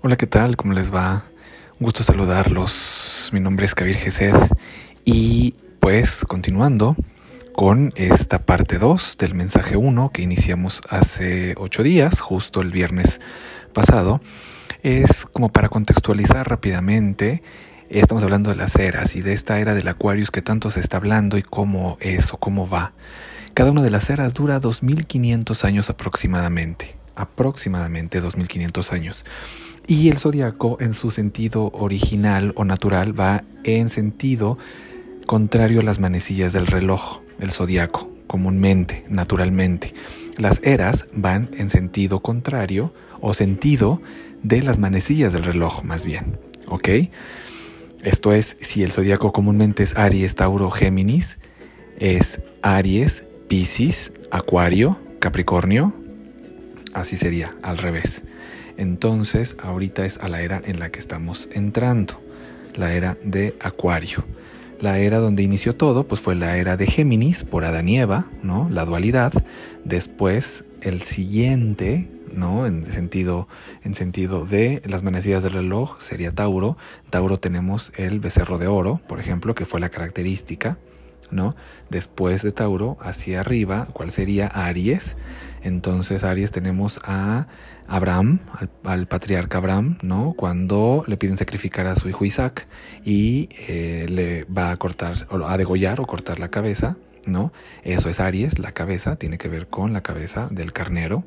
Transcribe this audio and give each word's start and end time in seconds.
Hola, 0.00 0.14
¿qué 0.14 0.28
tal? 0.28 0.56
¿Cómo 0.56 0.74
les 0.74 0.94
va? 0.94 1.24
Un 1.80 1.84
gusto 1.84 2.04
saludarlos. 2.04 3.30
Mi 3.32 3.40
nombre 3.40 3.66
es 3.66 3.74
Kabir 3.74 3.96
Gesed 3.96 4.36
y 5.04 5.56
pues 5.80 6.24
continuando 6.24 6.94
con 7.52 7.92
esta 7.96 8.46
parte 8.46 8.78
2 8.78 9.16
del 9.18 9.34
mensaje 9.34 9.76
1 9.76 10.10
que 10.12 10.22
iniciamos 10.22 10.82
hace 10.88 11.56
8 11.58 11.82
días, 11.82 12.20
justo 12.20 12.60
el 12.60 12.70
viernes 12.70 13.20
pasado, 13.72 14.20
es 14.84 15.26
como 15.26 15.48
para 15.48 15.68
contextualizar 15.68 16.48
rápidamente. 16.48 17.42
Estamos 17.90 18.22
hablando 18.22 18.50
de 18.50 18.56
las 18.56 18.76
eras 18.76 19.16
y 19.16 19.22
de 19.22 19.32
esta 19.32 19.58
era 19.58 19.74
del 19.74 19.88
Aquarius 19.88 20.30
que 20.30 20.42
tanto 20.42 20.70
se 20.70 20.78
está 20.78 20.98
hablando 20.98 21.38
y 21.38 21.42
cómo 21.42 21.98
es 22.00 22.32
o 22.32 22.36
cómo 22.36 22.68
va. 22.68 22.92
Cada 23.52 23.72
una 23.72 23.82
de 23.82 23.90
las 23.90 24.10
eras 24.10 24.32
dura 24.32 24.60
2500 24.60 25.64
años 25.64 25.90
aproximadamente. 25.90 26.97
Aproximadamente 27.18 28.20
2500 28.20 28.92
años. 28.92 29.24
Y 29.86 30.08
el 30.08 30.18
zodiaco 30.18 30.76
en 30.80 30.94
su 30.94 31.10
sentido 31.10 31.70
original 31.72 32.52
o 32.56 32.64
natural 32.64 33.18
va 33.18 33.42
en 33.64 33.88
sentido 33.88 34.58
contrario 35.26 35.80
a 35.80 35.82
las 35.82 35.98
manecillas 35.98 36.52
del 36.52 36.66
reloj, 36.66 37.20
el 37.38 37.52
zodiaco, 37.52 38.10
comúnmente, 38.26 39.04
naturalmente. 39.08 39.94
Las 40.36 40.60
eras 40.62 41.06
van 41.12 41.50
en 41.54 41.68
sentido 41.68 42.20
contrario 42.20 42.92
o 43.20 43.34
sentido 43.34 44.00
de 44.42 44.62
las 44.62 44.78
manecillas 44.78 45.32
del 45.32 45.42
reloj, 45.42 45.82
más 45.82 46.04
bien. 46.04 46.38
¿Ok? 46.66 46.88
Esto 48.02 48.32
es, 48.32 48.56
si 48.60 48.82
el 48.84 48.92
zodiaco 48.92 49.32
comúnmente 49.32 49.82
es 49.82 49.96
Aries, 49.96 50.36
Tauro, 50.36 50.70
Géminis, 50.70 51.38
es 51.98 52.40
Aries, 52.62 53.24
Piscis, 53.48 54.12
Acuario, 54.30 54.98
Capricornio. 55.18 55.92
Así 56.98 57.16
sería, 57.16 57.52
al 57.62 57.78
revés. 57.78 58.22
Entonces, 58.76 59.56
ahorita 59.62 60.04
es 60.04 60.18
a 60.18 60.28
la 60.28 60.42
era 60.42 60.60
en 60.64 60.80
la 60.80 60.90
que 60.90 60.98
estamos 60.98 61.48
entrando, 61.52 62.20
la 62.74 62.92
era 62.92 63.16
de 63.22 63.56
Acuario. 63.60 64.24
La 64.80 64.98
era 64.98 65.18
donde 65.18 65.44
inició 65.44 65.76
todo, 65.76 66.08
pues 66.08 66.20
fue 66.20 66.34
la 66.34 66.56
era 66.56 66.76
de 66.76 66.86
Géminis 66.86 67.44
por 67.44 67.64
Adán 67.64 67.88
y 67.88 68.00
Eva, 68.00 68.26
¿no? 68.42 68.68
La 68.70 68.84
dualidad. 68.84 69.32
Después, 69.84 70.64
el 70.80 71.02
siguiente, 71.02 72.08
¿no? 72.32 72.66
En 72.66 72.84
sentido, 72.84 73.46
en 73.84 73.94
sentido 73.94 74.44
de 74.44 74.82
las 74.84 75.04
manecillas 75.04 75.44
del 75.44 75.52
reloj 75.52 76.00
sería 76.00 76.32
Tauro. 76.32 76.76
Tauro 77.10 77.38
tenemos 77.38 77.92
el 77.96 78.18
becerro 78.18 78.58
de 78.58 78.66
oro, 78.66 79.00
por 79.06 79.20
ejemplo, 79.20 79.54
que 79.54 79.66
fue 79.66 79.78
la 79.78 79.88
característica, 79.88 80.78
¿no? 81.30 81.54
Después 81.90 82.42
de 82.42 82.50
Tauro, 82.50 82.96
hacia 83.00 83.40
arriba, 83.40 83.86
¿cuál 83.92 84.10
sería 84.10 84.48
Aries? 84.48 85.16
Entonces 85.62 86.24
Aries 86.24 86.50
tenemos 86.50 87.00
a 87.04 87.48
Abraham, 87.86 88.40
al, 88.84 89.06
patriarca 89.06 89.58
Abraham, 89.58 89.98
¿no? 90.02 90.34
Cuando 90.36 91.04
le 91.06 91.16
piden 91.16 91.36
sacrificar 91.36 91.86
a 91.86 91.96
su 91.96 92.08
hijo 92.08 92.24
Isaac 92.24 92.66
y 93.04 93.48
eh, 93.68 94.06
le 94.08 94.44
va 94.44 94.70
a 94.70 94.76
cortar, 94.76 95.26
o 95.30 95.46
a 95.46 95.56
degollar 95.56 96.00
o 96.00 96.06
cortar 96.06 96.38
la 96.38 96.48
cabeza, 96.48 96.96
¿no? 97.26 97.52
Eso 97.82 98.10
es 98.10 98.20
Aries, 98.20 98.58
la 98.58 98.72
cabeza, 98.72 99.16
tiene 99.16 99.38
que 99.38 99.48
ver 99.48 99.68
con 99.68 99.92
la 99.92 100.02
cabeza 100.02 100.48
del 100.50 100.72
carnero. 100.72 101.24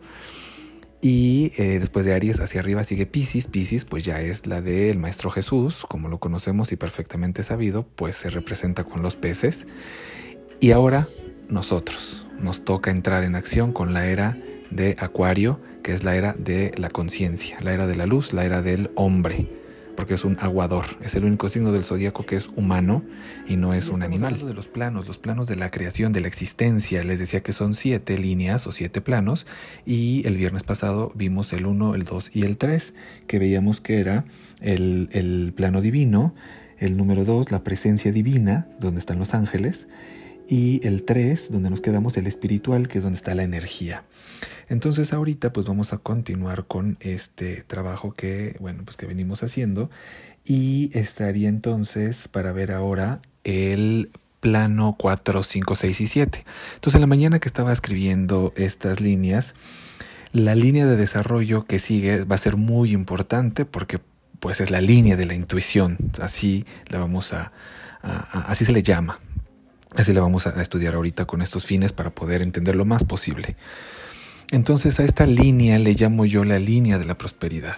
Y 1.01 1.51
eh, 1.57 1.79
después 1.79 2.05
de 2.05 2.13
Aries 2.13 2.39
hacia 2.39 2.61
arriba 2.61 2.83
sigue 2.83 3.07
Pisces. 3.07 3.47
Pisces 3.47 3.85
pues 3.85 4.05
ya 4.05 4.21
es 4.21 4.45
la 4.45 4.61
del 4.61 4.99
Maestro 4.99 5.31
Jesús, 5.31 5.83
como 5.89 6.09
lo 6.09 6.19
conocemos 6.19 6.71
y 6.71 6.75
perfectamente 6.75 7.41
sabido, 7.43 7.87
pues 7.87 8.15
se 8.15 8.29
representa 8.29 8.83
con 8.83 9.01
los 9.01 9.15
peces. 9.15 9.67
Y 10.59 10.71
ahora 10.71 11.07
nosotros, 11.49 12.20
nos 12.41 12.63
toca 12.63 12.91
entrar 12.91 13.23
en 13.23 13.35
acción 13.35 13.73
con 13.73 13.93
la 13.93 14.07
era 14.07 14.37
de 14.69 14.95
Acuario, 14.99 15.59
que 15.83 15.93
es 15.93 16.03
la 16.03 16.15
era 16.15 16.33
de 16.33 16.73
la 16.77 16.89
conciencia, 16.89 17.57
la 17.61 17.73
era 17.73 17.87
de 17.87 17.95
la 17.95 18.05
luz, 18.05 18.33
la 18.33 18.45
era 18.45 18.61
del 18.61 18.89
hombre, 18.95 19.47
porque 19.95 20.13
es 20.13 20.23
un 20.23 20.37
aguador, 20.39 20.85
es 21.01 21.15
el 21.15 21.25
único 21.25 21.49
signo 21.49 21.71
del 21.71 21.83
zodíaco 21.83 22.25
que 22.25 22.35
es 22.35 22.47
humano 22.55 23.03
y 23.47 23.57
no 23.57 23.73
es 23.73 23.89
un 23.89 24.03
animal. 24.03 24.45
de 24.45 24.53
los 24.53 24.67
planos, 24.67 25.07
los 25.07 25.19
planos 25.19 25.47
de 25.47 25.57
la 25.57 25.69
creación, 25.69 26.13
de 26.13 26.21
la 26.21 26.27
existencia, 26.27 27.03
les 27.03 27.19
decía 27.19 27.41
que 27.41 27.53
son 27.53 27.73
siete 27.73 28.17
líneas 28.17 28.65
o 28.67 28.71
siete 28.71 29.01
planos 29.01 29.45
y 29.85 30.25
el 30.25 30.37
viernes 30.37 30.63
pasado 30.63 31.11
vimos 31.15 31.51
el 31.53 31.65
1, 31.65 31.95
el 31.95 32.03
2 32.03 32.31
y 32.33 32.43
el 32.43 32.57
3, 32.57 32.93
que 33.27 33.39
veíamos 33.39 33.81
que 33.81 33.99
era 33.99 34.25
el, 34.61 35.09
el 35.11 35.53
plano 35.55 35.81
divino, 35.81 36.33
el 36.77 36.97
número 36.97 37.25
2, 37.25 37.51
la 37.51 37.63
presencia 37.63 38.11
divina, 38.11 38.67
donde 38.79 38.99
están 38.99 39.19
los 39.19 39.33
ángeles, 39.33 39.87
y 40.47 40.85
el 40.85 41.03
3, 41.03 41.51
donde 41.51 41.69
nos 41.69 41.81
quedamos, 41.81 42.17
el 42.17 42.27
espiritual, 42.27 42.87
que 42.87 42.99
es 42.99 43.03
donde 43.03 43.17
está 43.17 43.35
la 43.35 43.43
energía. 43.43 44.03
Entonces 44.69 45.11
ahorita 45.11 45.51
pues 45.51 45.65
vamos 45.65 45.91
a 45.91 45.97
continuar 45.97 46.65
con 46.65 46.97
este 47.01 47.63
trabajo 47.63 48.13
que, 48.13 48.55
bueno, 48.59 48.83
pues 48.85 48.95
que 48.95 49.05
venimos 49.05 49.43
haciendo 49.43 49.89
y 50.45 50.91
estaría 50.93 51.49
entonces 51.49 52.27
para 52.27 52.53
ver 52.53 52.71
ahora 52.71 53.19
el 53.43 54.09
plano 54.39 54.95
4, 54.97 55.43
5, 55.43 55.75
6 55.75 56.01
y 56.01 56.07
7. 56.07 56.45
Entonces 56.75 56.95
en 56.95 57.01
la 57.01 57.07
mañana 57.07 57.39
que 57.39 57.49
estaba 57.49 57.73
escribiendo 57.73 58.53
estas 58.55 59.01
líneas, 59.01 59.55
la 60.31 60.55
línea 60.55 60.85
de 60.85 60.95
desarrollo 60.95 61.65
que 61.65 61.77
sigue 61.77 62.23
va 62.23 62.35
a 62.35 62.39
ser 62.39 62.55
muy 62.55 62.93
importante 62.93 63.65
porque 63.65 63.99
pues 64.39 64.61
es 64.61 64.71
la 64.71 64.81
línea 64.81 65.17
de 65.17 65.25
la 65.25 65.35
intuición, 65.35 65.97
así 66.19 66.65
la 66.87 66.97
vamos 66.97 67.33
a 67.33 67.51
así 68.01 68.65
se 68.65 68.71
le 68.71 68.81
llama, 68.81 69.19
Así 69.95 70.13
la 70.13 70.21
vamos 70.21 70.47
a 70.47 70.61
estudiar 70.61 70.95
ahorita 70.95 71.25
con 71.25 71.41
estos 71.41 71.65
fines 71.65 71.91
para 71.91 72.11
poder 72.11 72.41
entender 72.41 72.75
lo 72.75 72.85
más 72.85 73.03
posible. 73.03 73.57
Entonces 74.51 74.99
a 74.99 75.03
esta 75.03 75.25
línea 75.25 75.79
le 75.79 75.93
llamo 75.93 76.25
yo 76.25 76.43
la 76.43 76.59
línea 76.59 76.97
de 76.97 77.05
la 77.05 77.17
prosperidad 77.17 77.77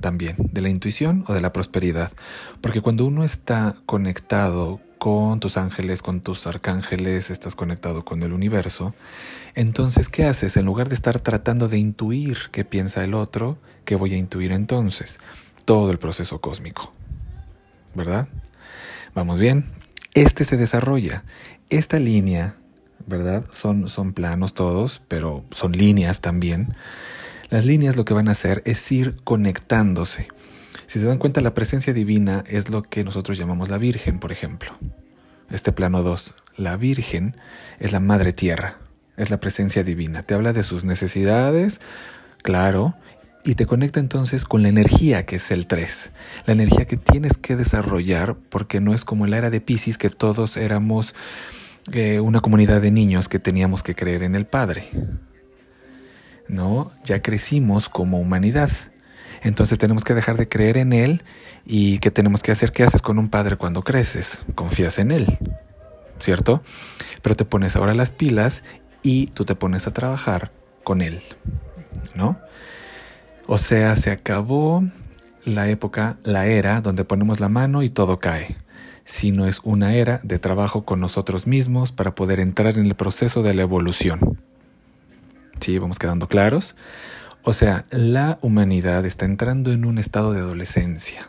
también, 0.00 0.36
de 0.38 0.60
la 0.60 0.68
intuición 0.68 1.24
o 1.28 1.34
de 1.34 1.40
la 1.40 1.52
prosperidad. 1.52 2.12
Porque 2.60 2.82
cuando 2.82 3.06
uno 3.06 3.24
está 3.24 3.76
conectado 3.86 4.80
con 4.98 5.40
tus 5.40 5.56
ángeles, 5.56 6.02
con 6.02 6.20
tus 6.20 6.46
arcángeles, 6.46 7.30
estás 7.30 7.54
conectado 7.54 8.04
con 8.04 8.22
el 8.22 8.32
universo, 8.32 8.94
entonces 9.54 10.08
¿qué 10.08 10.26
haces? 10.26 10.56
En 10.56 10.66
lugar 10.66 10.88
de 10.88 10.94
estar 10.94 11.18
tratando 11.20 11.68
de 11.68 11.78
intuir 11.78 12.38
qué 12.50 12.64
piensa 12.64 13.02
el 13.04 13.14
otro, 13.14 13.58
¿qué 13.84 13.96
voy 13.96 14.14
a 14.14 14.18
intuir 14.18 14.52
entonces? 14.52 15.18
Todo 15.64 15.90
el 15.90 15.98
proceso 15.98 16.40
cósmico. 16.40 16.92
¿Verdad? 17.94 18.28
Vamos 19.14 19.38
bien, 19.38 19.66
este 20.14 20.44
se 20.44 20.56
desarrolla. 20.56 21.24
Esta 21.70 21.98
línea, 21.98 22.56
¿verdad? 23.06 23.44
Son, 23.52 23.88
son 23.88 24.12
planos 24.12 24.54
todos, 24.54 25.02
pero 25.08 25.44
son 25.50 25.72
líneas 25.72 26.20
también. 26.20 26.74
Las 27.50 27.64
líneas 27.64 27.96
lo 27.96 28.04
que 28.04 28.14
van 28.14 28.28
a 28.28 28.32
hacer 28.32 28.62
es 28.64 28.90
ir 28.92 29.16
conectándose. 29.24 30.28
Si 30.86 30.98
se 30.98 31.06
dan 31.06 31.18
cuenta, 31.18 31.40
la 31.40 31.54
presencia 31.54 31.92
divina 31.92 32.44
es 32.46 32.68
lo 32.68 32.82
que 32.82 33.04
nosotros 33.04 33.38
llamamos 33.38 33.70
la 33.70 33.78
Virgen, 33.78 34.18
por 34.18 34.32
ejemplo. 34.32 34.72
Este 35.50 35.72
plano 35.72 36.02
2, 36.02 36.34
la 36.56 36.76
Virgen 36.76 37.36
es 37.78 37.92
la 37.92 38.00
Madre 38.00 38.32
Tierra, 38.32 38.78
es 39.16 39.30
la 39.30 39.40
presencia 39.40 39.84
divina. 39.84 40.22
Te 40.22 40.34
habla 40.34 40.52
de 40.52 40.62
sus 40.62 40.84
necesidades, 40.84 41.80
claro, 42.42 42.94
y 43.44 43.54
te 43.54 43.66
conecta 43.66 44.00
entonces 44.00 44.44
con 44.44 44.62
la 44.62 44.68
energía 44.68 45.26
que 45.26 45.36
es 45.36 45.50
el 45.50 45.66
3, 45.66 46.12
la 46.46 46.52
energía 46.52 46.86
que 46.86 46.96
tienes 46.96 47.36
que 47.36 47.56
desarrollar 47.56 48.36
porque 48.36 48.80
no 48.80 48.94
es 48.94 49.04
como 49.04 49.26
la 49.26 49.38
era 49.38 49.50
de 49.50 49.60
Pisces 49.60 49.98
que 49.98 50.10
todos 50.10 50.56
éramos 50.56 51.14
eh, 51.92 52.20
una 52.20 52.40
comunidad 52.40 52.80
de 52.80 52.92
niños 52.92 53.28
que 53.28 53.38
teníamos 53.38 53.82
que 53.82 53.94
creer 53.94 54.22
en 54.22 54.36
el 54.36 54.46
Padre. 54.46 54.88
No, 56.48 56.92
ya 57.04 57.22
crecimos 57.22 57.88
como 57.88 58.20
humanidad. 58.20 58.70
Entonces 59.42 59.78
tenemos 59.78 60.04
que 60.04 60.14
dejar 60.14 60.36
de 60.36 60.48
creer 60.48 60.76
en 60.76 60.92
Él 60.92 61.24
y 61.64 61.98
¿qué 61.98 62.10
tenemos 62.10 62.42
que 62.42 62.52
hacer? 62.52 62.70
¿Qué 62.70 62.84
haces 62.84 63.02
con 63.02 63.18
un 63.18 63.28
padre 63.28 63.56
cuando 63.56 63.82
creces? 63.82 64.44
Confías 64.54 64.98
en 64.98 65.10
Él, 65.10 65.38
¿cierto? 66.20 66.62
Pero 67.22 67.34
te 67.34 67.44
pones 67.44 67.74
ahora 67.74 67.94
las 67.94 68.12
pilas 68.12 68.62
y 69.02 69.26
tú 69.28 69.44
te 69.44 69.56
pones 69.56 69.88
a 69.88 69.92
trabajar 69.92 70.52
con 70.84 71.02
Él, 71.02 71.20
¿no? 72.14 72.38
O 73.54 73.58
sea, 73.58 73.96
se 73.96 74.10
acabó 74.10 74.82
la 75.44 75.68
época, 75.68 76.16
la 76.24 76.46
era 76.46 76.80
donde 76.80 77.04
ponemos 77.04 77.38
la 77.38 77.50
mano 77.50 77.82
y 77.82 77.90
todo 77.90 78.18
cae, 78.18 78.56
sino 79.04 79.46
es 79.46 79.60
una 79.62 79.94
era 79.94 80.20
de 80.22 80.38
trabajo 80.38 80.86
con 80.86 81.00
nosotros 81.00 81.46
mismos 81.46 81.92
para 81.92 82.14
poder 82.14 82.40
entrar 82.40 82.78
en 82.78 82.86
el 82.86 82.94
proceso 82.94 83.42
de 83.42 83.52
la 83.52 83.60
evolución. 83.60 84.38
¿Sí? 85.60 85.78
Vamos 85.78 85.98
quedando 85.98 86.28
claros. 86.28 86.76
O 87.42 87.52
sea, 87.52 87.84
la 87.90 88.38
humanidad 88.40 89.04
está 89.04 89.26
entrando 89.26 89.70
en 89.70 89.84
un 89.84 89.98
estado 89.98 90.32
de 90.32 90.40
adolescencia. 90.40 91.28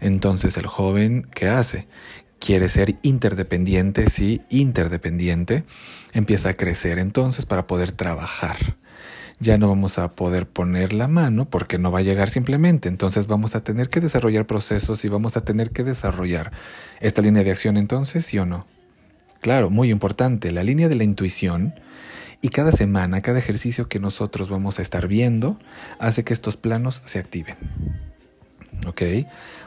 Entonces 0.00 0.56
el 0.56 0.66
joven, 0.66 1.24
¿qué 1.36 1.46
hace? 1.46 1.86
Quiere 2.40 2.68
ser 2.68 2.96
interdependiente, 3.02 4.10
sí, 4.10 4.42
interdependiente. 4.50 5.62
Empieza 6.14 6.48
a 6.48 6.54
crecer 6.54 6.98
entonces 6.98 7.46
para 7.46 7.68
poder 7.68 7.92
trabajar 7.92 8.56
ya 9.40 9.58
no 9.58 9.68
vamos 9.68 9.98
a 9.98 10.12
poder 10.14 10.48
poner 10.48 10.92
la 10.92 11.08
mano 11.08 11.48
porque 11.48 11.78
no 11.78 11.92
va 11.92 12.00
a 12.00 12.02
llegar 12.02 12.30
simplemente. 12.30 12.88
Entonces 12.88 13.26
vamos 13.26 13.54
a 13.54 13.62
tener 13.62 13.88
que 13.88 14.00
desarrollar 14.00 14.46
procesos 14.46 15.04
y 15.04 15.08
vamos 15.08 15.36
a 15.36 15.44
tener 15.44 15.70
que 15.70 15.84
desarrollar 15.84 16.52
esta 17.00 17.22
línea 17.22 17.44
de 17.44 17.50
acción 17.50 17.76
entonces, 17.76 18.26
¿sí 18.26 18.38
o 18.38 18.46
no? 18.46 18.66
Claro, 19.40 19.70
muy 19.70 19.90
importante, 19.90 20.50
la 20.50 20.64
línea 20.64 20.88
de 20.88 20.96
la 20.96 21.04
intuición 21.04 21.74
y 22.40 22.48
cada 22.48 22.72
semana, 22.72 23.20
cada 23.20 23.38
ejercicio 23.38 23.88
que 23.88 24.00
nosotros 24.00 24.48
vamos 24.48 24.78
a 24.78 24.82
estar 24.82 25.06
viendo 25.06 25.58
hace 25.98 26.24
que 26.24 26.32
estos 26.32 26.56
planos 26.56 27.02
se 27.04 27.18
activen. 27.18 27.56
¿Ok? 28.86 29.02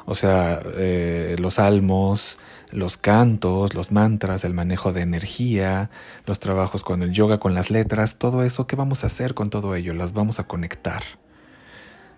O 0.06 0.16
sea, 0.16 0.62
eh, 0.78 1.36
los 1.40 1.56
salmos, 1.56 2.38
los 2.72 2.98
cantos, 2.98 3.74
los 3.74 3.92
mantras, 3.92 4.44
el 4.44 4.54
manejo 4.54 4.94
de 4.94 5.02
energía, 5.02 5.90
los 6.26 6.40
trabajos 6.40 6.84
con 6.84 7.04
el 7.04 7.12
yoga, 7.12 7.40
con 7.40 7.54
las 7.54 7.70
letras, 7.70 8.18
todo 8.18 8.44
eso, 8.44 8.68
¿qué 8.68 8.76
vamos 8.76 9.04
a 9.04 9.08
hacer 9.08 9.34
con 9.34 9.50
todo 9.50 9.76
ello? 9.76 9.94
Las 9.94 10.14
vamos 10.14 10.40
a 10.40 10.48
conectar. 10.48 11.04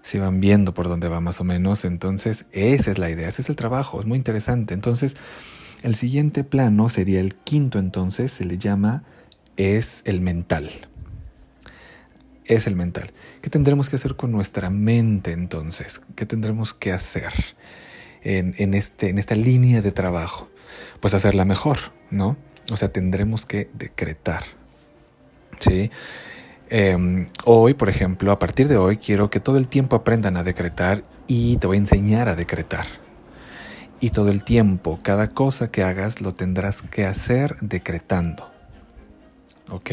Si 0.02 0.20
van 0.20 0.40
viendo 0.40 0.74
por 0.74 0.88
dónde 0.88 1.08
va 1.08 1.22
más 1.22 1.40
o 1.40 1.44
menos, 1.44 1.86
entonces 1.86 2.46
esa 2.52 2.92
es 2.92 2.98
la 2.98 3.10
idea, 3.10 3.28
ese 3.28 3.42
es 3.42 3.50
el 3.50 3.56
trabajo, 3.56 4.00
es 4.00 4.06
muy 4.06 4.18
interesante. 4.18 4.74
Entonces, 4.74 5.16
el 5.82 5.96
siguiente 5.96 6.44
plano 6.44 6.90
sería 6.90 7.20
el 7.20 7.36
quinto 7.36 7.80
entonces, 7.80 8.32
se 8.32 8.46
le 8.46 8.58
llama 8.58 9.04
es 9.56 10.02
el 10.06 10.22
mental. 10.22 10.70
Es 12.46 12.68
el 12.68 12.76
mental. 12.76 13.12
¿Qué 13.42 13.50
tendremos 13.50 13.90
que 13.90 13.96
hacer 13.96 14.16
con 14.16 14.32
nuestra 14.32 14.70
mente 14.70 15.32
entonces? 15.32 16.02
¿Qué 16.16 16.26
tendremos 16.26 16.74
que 16.74 16.92
hacer 16.92 17.32
en, 18.22 18.74
este, 18.74 19.10
en 19.10 19.18
esta 19.18 19.36
línea 19.36 19.82
de 19.82 19.92
trabajo? 19.92 20.50
Pues 21.00 21.14
hacerla 21.14 21.46
mejor, 21.46 21.78
¿no? 22.10 22.36
O 22.72 22.78
sea, 22.78 22.90
tendremos 22.90 23.46
que 23.46 23.70
decretar. 23.74 24.44
¿Sí? 25.60 25.90
Em, 26.70 27.30
hoy, 27.46 27.74
por 27.76 27.88
ejemplo, 27.88 28.32
a 28.32 28.40
partir 28.40 28.68
de 28.68 28.78
hoy, 28.78 28.98
quiero 28.98 29.30
que 29.30 29.40
todo 29.40 29.58
el 29.58 29.68
tiempo 29.68 29.96
aprendan 29.96 30.36
a 30.38 30.44
decretar 30.44 31.04
y 31.28 31.58
te 31.58 31.68
voy 31.68 31.78
a 31.78 31.80
enseñar 31.80 32.28
a 32.28 32.36
decretar. 32.36 32.86
Y 34.00 34.10
todo 34.10 34.30
el 34.32 34.44
tiempo, 34.44 35.00
cada 35.02 35.30
cosa 35.30 35.72
que 35.72 35.84
hagas 35.84 36.20
lo 36.20 36.34
tendrás 36.34 36.82
que 36.82 37.06
hacer 37.06 37.58
decretando. 37.62 38.52
¿Ok? 39.70 39.92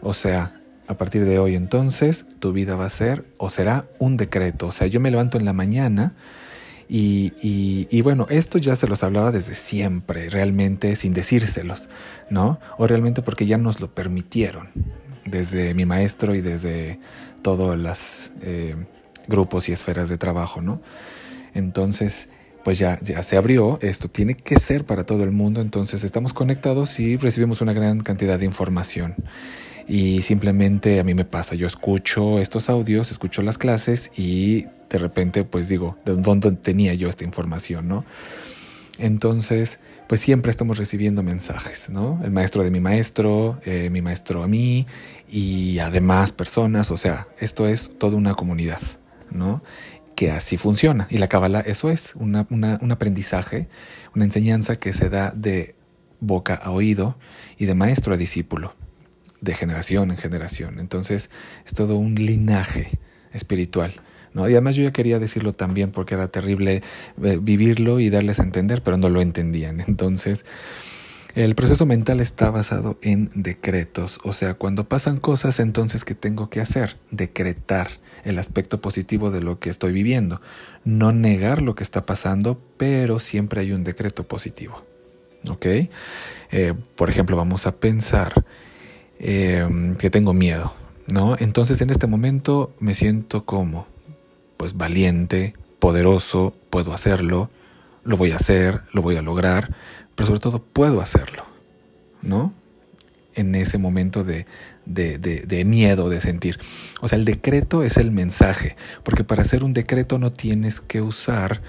O 0.00 0.14
sea, 0.14 0.57
a 0.88 0.96
partir 0.96 1.26
de 1.26 1.38
hoy 1.38 1.54
entonces, 1.54 2.24
tu 2.40 2.52
vida 2.52 2.74
va 2.74 2.86
a 2.86 2.90
ser 2.90 3.26
o 3.36 3.50
será 3.50 3.86
un 3.98 4.16
decreto. 4.16 4.68
O 4.68 4.72
sea, 4.72 4.86
yo 4.86 5.00
me 5.00 5.10
levanto 5.10 5.36
en 5.36 5.44
la 5.44 5.52
mañana 5.52 6.14
y, 6.88 7.34
y, 7.42 8.00
bueno, 8.00 8.26
esto 8.30 8.56
ya 8.56 8.74
se 8.74 8.88
los 8.88 9.04
hablaba 9.04 9.30
desde 9.30 9.52
siempre, 9.52 10.30
realmente 10.30 10.96
sin 10.96 11.12
decírselos, 11.12 11.90
¿no? 12.30 12.58
O 12.78 12.86
realmente 12.86 13.20
porque 13.20 13.44
ya 13.44 13.58
nos 13.58 13.80
lo 13.80 13.94
permitieron, 13.94 14.70
desde 15.26 15.74
mi 15.74 15.84
maestro 15.84 16.34
y 16.34 16.40
desde 16.40 16.98
todos 17.42 17.76
los 17.76 18.32
eh, 18.40 18.74
grupos 19.26 19.68
y 19.68 19.72
esferas 19.72 20.08
de 20.08 20.16
trabajo, 20.16 20.62
¿no? 20.62 20.80
Entonces, 21.52 22.30
pues 22.64 22.78
ya, 22.78 22.98
ya 23.02 23.22
se 23.22 23.36
abrió, 23.36 23.78
esto 23.82 24.08
tiene 24.08 24.34
que 24.34 24.58
ser 24.58 24.86
para 24.86 25.04
todo 25.04 25.22
el 25.24 25.32
mundo, 25.32 25.60
entonces 25.60 26.02
estamos 26.02 26.32
conectados 26.32 26.98
y 26.98 27.18
recibimos 27.18 27.60
una 27.60 27.74
gran 27.74 28.00
cantidad 28.00 28.38
de 28.38 28.46
información. 28.46 29.14
Y 29.88 30.20
simplemente 30.20 31.00
a 31.00 31.04
mí 31.04 31.14
me 31.14 31.24
pasa, 31.24 31.54
yo 31.54 31.66
escucho 31.66 32.38
estos 32.38 32.68
audios, 32.68 33.10
escucho 33.10 33.40
las 33.40 33.56
clases 33.56 34.10
y 34.18 34.66
de 34.90 34.98
repente 34.98 35.44
pues 35.44 35.66
digo, 35.68 35.96
¿de 36.04 36.14
dónde 36.14 36.52
tenía 36.52 36.92
yo 36.92 37.08
esta 37.08 37.24
información, 37.24 37.88
no? 37.88 38.04
Entonces, 38.98 39.78
pues 40.08 40.20
siempre 40.20 40.50
estamos 40.50 40.76
recibiendo 40.76 41.22
mensajes, 41.22 41.88
¿no? 41.88 42.20
El 42.22 42.32
maestro 42.32 42.64
de 42.64 42.70
mi 42.70 42.80
maestro, 42.80 43.60
eh, 43.64 43.88
mi 43.90 44.02
maestro 44.02 44.42
a 44.42 44.48
mí 44.48 44.86
y 45.28 45.78
además 45.78 46.32
personas, 46.32 46.90
o 46.90 46.96
sea, 46.96 47.28
esto 47.38 47.66
es 47.66 47.90
toda 47.98 48.16
una 48.16 48.34
comunidad, 48.34 48.80
¿no? 49.30 49.62
que 50.18 50.32
así 50.32 50.56
funciona. 50.56 51.06
Y 51.10 51.18
la 51.18 51.28
Kabbalah 51.28 51.60
eso 51.60 51.90
es, 51.90 52.16
un 52.16 52.34
aprendizaje, 52.34 53.68
una 54.16 54.24
enseñanza 54.24 54.74
que 54.74 54.92
se 54.92 55.08
da 55.08 55.30
de 55.30 55.76
boca 56.18 56.54
a 56.54 56.72
oído 56.72 57.16
y 57.56 57.66
de 57.66 57.76
maestro 57.76 58.14
a 58.14 58.16
discípulo, 58.16 58.74
de 59.40 59.54
generación 59.54 60.10
en 60.10 60.16
generación. 60.16 60.78
Entonces 60.78 61.30
es 61.66 61.74
todo 61.74 61.96
un 61.96 62.14
linaje 62.14 62.98
espiritual. 63.32 63.92
¿no? 64.34 64.48
Y 64.48 64.52
además 64.52 64.76
yo 64.76 64.82
ya 64.82 64.92
quería 64.92 65.18
decirlo 65.18 65.52
también 65.52 65.90
porque 65.90 66.14
era 66.14 66.28
terrible 66.28 66.82
eh, 67.22 67.38
vivirlo 67.40 68.00
y 68.00 68.10
darles 68.10 68.40
a 68.40 68.42
entender, 68.42 68.82
pero 68.82 68.96
no 68.96 69.08
lo 69.08 69.20
entendían. 69.20 69.80
Entonces, 69.86 70.44
el 71.34 71.54
proceso 71.54 71.86
mental 71.86 72.20
está 72.20 72.50
basado 72.50 72.98
en 73.02 73.30
decretos, 73.34 74.18
o 74.24 74.32
sea, 74.32 74.54
cuando 74.54 74.88
pasan 74.88 75.18
cosas, 75.18 75.60
entonces, 75.60 76.04
¿qué 76.04 76.14
tengo 76.14 76.50
que 76.50 76.60
hacer? 76.60 76.96
Decretar 77.12 77.88
el 78.24 78.38
aspecto 78.38 78.80
positivo 78.80 79.30
de 79.30 79.42
lo 79.42 79.60
que 79.60 79.70
estoy 79.70 79.92
viviendo. 79.92 80.40
No 80.84 81.12
negar 81.12 81.62
lo 81.62 81.74
que 81.74 81.84
está 81.84 82.06
pasando, 82.06 82.60
pero 82.76 83.20
siempre 83.20 83.60
hay 83.60 83.72
un 83.72 83.84
decreto 83.84 84.26
positivo. 84.26 84.84
¿Ok? 85.48 85.66
Eh, 86.50 86.74
por 86.96 87.10
ejemplo, 87.10 87.36
vamos 87.36 87.66
a 87.66 87.76
pensar 87.76 88.44
em, 89.18 89.96
que 89.96 90.10
tengo 90.10 90.32
miedo, 90.32 90.74
¿no? 91.12 91.36
Entonces 91.38 91.80
en 91.80 91.90
este 91.90 92.06
momento 92.06 92.74
me 92.80 92.94
siento 92.94 93.44
como, 93.44 93.86
pues 94.56 94.76
valiente, 94.76 95.54
poderoso, 95.78 96.54
puedo 96.70 96.92
hacerlo, 96.92 97.50
lo 98.04 98.16
voy 98.16 98.32
a 98.32 98.36
hacer, 98.36 98.82
lo 98.92 99.02
voy 99.02 99.16
a 99.16 99.22
lograr, 99.22 99.74
pero 100.14 100.26
sobre 100.26 100.40
todo 100.40 100.62
puedo 100.62 101.00
hacerlo, 101.00 101.44
¿no? 102.22 102.52
En 103.34 103.54
ese 103.54 103.78
momento 103.78 104.24
de, 104.24 104.46
de, 104.84 105.64
miedo, 105.64 106.08
de 106.08 106.20
sentir. 106.20 106.58
O 107.00 107.08
sea, 107.08 107.18
el 107.18 107.24
decreto 107.24 107.82
es 107.82 107.96
el 107.96 108.10
mensaje, 108.10 108.76
porque 109.04 109.24
para 109.24 109.42
hacer 109.42 109.62
un 109.62 109.72
decreto 109.72 110.18
no 110.18 110.32
tienes 110.32 110.80
que 110.80 111.02
usar, 111.02 111.62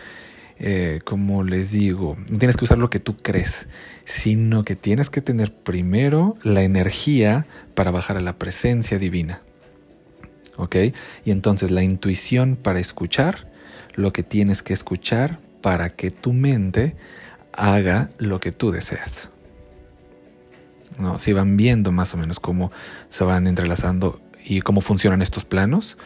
eh, 0.60 1.00
como 1.06 1.44
les 1.44 1.72
digo, 1.72 2.18
no 2.30 2.38
tienes 2.38 2.58
que 2.58 2.66
usar 2.66 2.78
lo 2.78 2.90
que 2.90 3.00
tú 3.00 3.18
crees, 3.18 3.68
sino 4.06 4.66
que 4.66 4.76
tienes 4.76 5.10
que 5.10 5.22
tener 5.22 5.54
primero 5.54 6.36
la 6.44 6.64
energía 6.64 7.46
para 7.76 7.92
bajar 7.92 8.18
a 8.18 8.22
la 8.22 8.38
presencia 8.38 9.00
divina. 9.00 9.42
¿Ok? 10.58 10.76
Y 11.24 11.32
entonces 11.32 11.72
la 11.72 11.84
intuición 11.84 12.58
para 12.58 12.80
escuchar 12.80 13.50
lo 13.96 14.12
que 14.12 14.24
tienes 14.24 14.62
que 14.62 14.74
escuchar 14.74 15.40
para 15.62 15.90
que 15.90 16.12
tu 16.12 16.34
mente 16.34 16.96
haga 17.54 18.12
lo 18.18 18.40
que 18.42 18.52
tú 18.52 18.72
deseas. 18.72 19.30
¿no? 20.98 21.20
Si 21.20 21.32
van 21.32 21.56
viendo 21.56 21.92
más 21.92 22.14
o 22.14 22.18
menos 22.18 22.40
cómo 22.42 22.72
se 23.10 23.24
van 23.24 23.48
entrelazando 23.48 24.22
y 24.44 24.62
cómo 24.62 24.82
funcionan 24.82 25.22
estos 25.22 25.46
planos, 25.46 25.98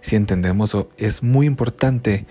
si 0.00 0.16
entendemos, 0.16 0.76
es 0.96 1.22
muy 1.22 1.46
importante. 1.46 2.26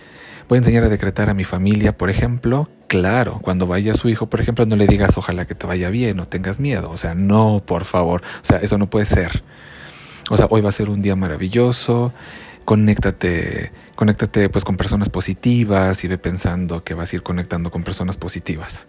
Voy 0.49 0.57
a 0.57 0.59
enseñar 0.59 0.83
a 0.83 0.89
decretar 0.89 1.29
a 1.29 1.33
mi 1.33 1.43
familia, 1.45 1.97
por 1.97 2.09
ejemplo. 2.09 2.69
Claro, 2.87 3.39
cuando 3.41 3.67
vaya 3.67 3.93
su 3.93 4.09
hijo, 4.09 4.29
por 4.29 4.41
ejemplo, 4.41 4.65
no 4.65 4.75
le 4.75 4.87
digas 4.87 5.17
ojalá 5.17 5.45
que 5.45 5.55
te 5.55 5.67
vaya 5.67 5.89
bien 5.89 6.19
o 6.19 6.27
tengas 6.27 6.59
miedo. 6.59 6.89
O 6.89 6.97
sea, 6.97 7.13
no, 7.13 7.61
por 7.65 7.85
favor. 7.85 8.23
O 8.41 8.45
sea, 8.45 8.57
eso 8.57 8.77
no 8.79 8.89
puede 8.89 9.05
ser. 9.05 9.43
O 10.29 10.37
sea, 10.37 10.47
hoy 10.49 10.61
va 10.61 10.69
a 10.69 10.73
ser 10.73 10.89
un 10.89 11.01
día 11.01 11.15
maravilloso. 11.15 12.13
Conéctate, 12.65 13.71
conéctate 13.95 14.49
pues 14.49 14.65
con 14.65 14.75
personas 14.75 15.09
positivas 15.09 16.03
y 16.03 16.07
ve 16.07 16.17
pensando 16.17 16.83
que 16.83 16.95
vas 16.95 17.13
a 17.13 17.17
ir 17.17 17.23
conectando 17.23 17.71
con 17.71 17.83
personas 17.83 18.17
positivas. 18.17 18.87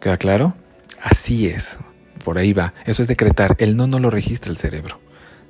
¿Queda 0.00 0.18
claro? 0.18 0.54
Así 1.02 1.48
es 1.48 1.78
por 2.18 2.36
ahí 2.36 2.52
va. 2.52 2.74
Eso 2.84 3.00
es 3.00 3.08
decretar. 3.08 3.56
El 3.58 3.74
no 3.76 3.86
no 3.86 3.98
lo 3.98 4.10
registra 4.10 4.50
el 4.50 4.58
cerebro. 4.58 5.00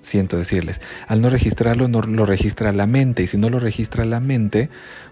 Siento 0.02 0.36
decirles. 0.36 0.80
Al 1.06 1.20
no 1.20 1.30
registrarlo, 1.30 1.88
no 1.88 2.02
lo 2.02 2.26
registra 2.26 2.72
la 2.72 2.86
mente. 2.86 3.22
Y 3.22 3.26
si 3.26 3.36
no 3.36 3.50
lo 3.50 3.60
registra 3.60 4.04
la 4.04 4.20
mente, 4.20 4.70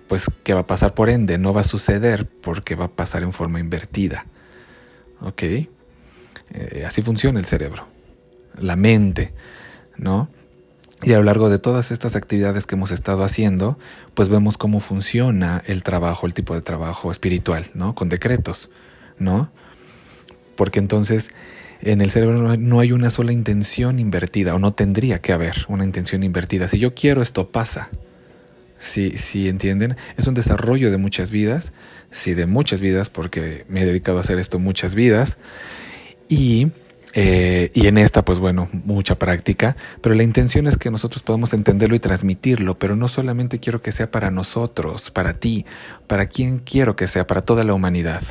pues 0.09 0.31
¿qué 0.45 0.55
va 0.55 0.61
a 0.61 0.67
pasar 0.67 0.95
por 0.95 1.11
ende? 1.11 1.39
No 1.39 1.53
va 1.53 1.63
a 1.63 1.65
suceder 1.65 2.29
porque 2.29 2.75
va 2.75 2.87
a 2.87 2.91
pasar 2.93 3.23
en 3.23 3.33
forma 3.33 3.61
invertida. 3.61 4.27
¿Ok? 5.21 5.43
Eh, 5.43 5.69
así 6.87 7.03
funciona 7.03 7.39
el 7.39 7.47
cerebro. 7.47 7.89
La 8.59 8.77
mente, 8.77 9.35
¿no? 9.97 10.29
Y 11.03 11.13
a 11.13 11.17
lo 11.17 11.25
largo 11.25 11.51
de 11.51 11.59
todas 11.59 11.91
estas 11.91 12.17
actividades 12.17 12.67
que 12.67 12.75
hemos 12.75 12.91
estado 12.91 13.23
haciendo, 13.23 13.79
pues 14.15 14.29
vemos 14.31 14.57
cómo 14.57 14.81
funciona 14.81 15.63
el 15.67 15.83
trabajo, 15.83 16.27
el 16.27 16.33
tipo 16.33 16.55
de 16.55 16.63
trabajo 16.63 17.11
espiritual, 17.11 17.71
¿no? 17.75 17.95
Con 17.95 18.09
decretos, 18.09 18.71
¿no? 19.19 19.51
porque 20.57 20.81
entonces 20.81 21.31
en 21.83 22.01
el 22.01 22.11
cerebro 22.11 22.57
no 22.57 22.81
hay 22.81 22.93
una 22.93 23.11
sola 23.11 23.33
intención 23.33 23.99
invertida, 23.99 24.55
o 24.55 24.59
no 24.59 24.73
tendría 24.73 25.21
que 25.21 25.33
haber 25.33 25.67
una 25.69 25.85
intención 25.85 26.23
invertida. 26.23 26.69
Si 26.69 26.79
yo 26.79 26.95
quiero, 26.95 27.23
esto 27.23 27.51
pasa. 27.51 27.91
Si, 28.79 29.17
si 29.17 29.49
entienden, 29.49 29.97
es 30.19 30.27
un 30.27 30.35
desarrollo 30.35 30.91
de 30.91 30.99
muchas 30.99 31.31
vidas, 31.31 31.73
sí, 32.11 32.35
de 32.35 32.47
muchas 32.47 32.81
vidas, 32.81 33.09
porque 33.09 33.65
me 33.69 33.83
he 33.83 33.87
dedicado 33.87 34.19
a 34.19 34.21
hacer 34.21 34.39
esto 34.39 34.59
muchas 34.59 34.95
vidas. 34.95 35.39
Y, 36.29 36.69
eh, 37.15 37.71
y 37.73 37.87
en 37.87 37.97
esta, 37.97 38.25
pues 38.25 38.39
bueno, 38.39 38.69
mucha 38.73 39.19
práctica, 39.19 39.77
pero 40.03 40.15
la 40.15 40.23
intención 40.23 40.67
es 40.67 40.77
que 40.77 40.91
nosotros 40.91 41.23
podamos 41.23 41.55
entenderlo 41.55 41.97
y 41.97 42.01
transmitirlo, 42.01 42.79
pero 42.79 42.97
no 42.97 43.09
solamente 43.09 43.61
quiero 43.61 43.81
que 43.81 43.93
sea 43.93 44.11
para 44.11 44.31
nosotros, 44.31 45.11
para 45.11 45.35
ti, 45.35 45.65
para 46.07 46.27
quien 46.27 46.59
quiero 46.59 46.97
que 46.97 47.09
sea, 47.09 47.27
para 47.27 47.41
toda 47.41 47.65
la 47.65 47.73
humanidad. 47.73 48.23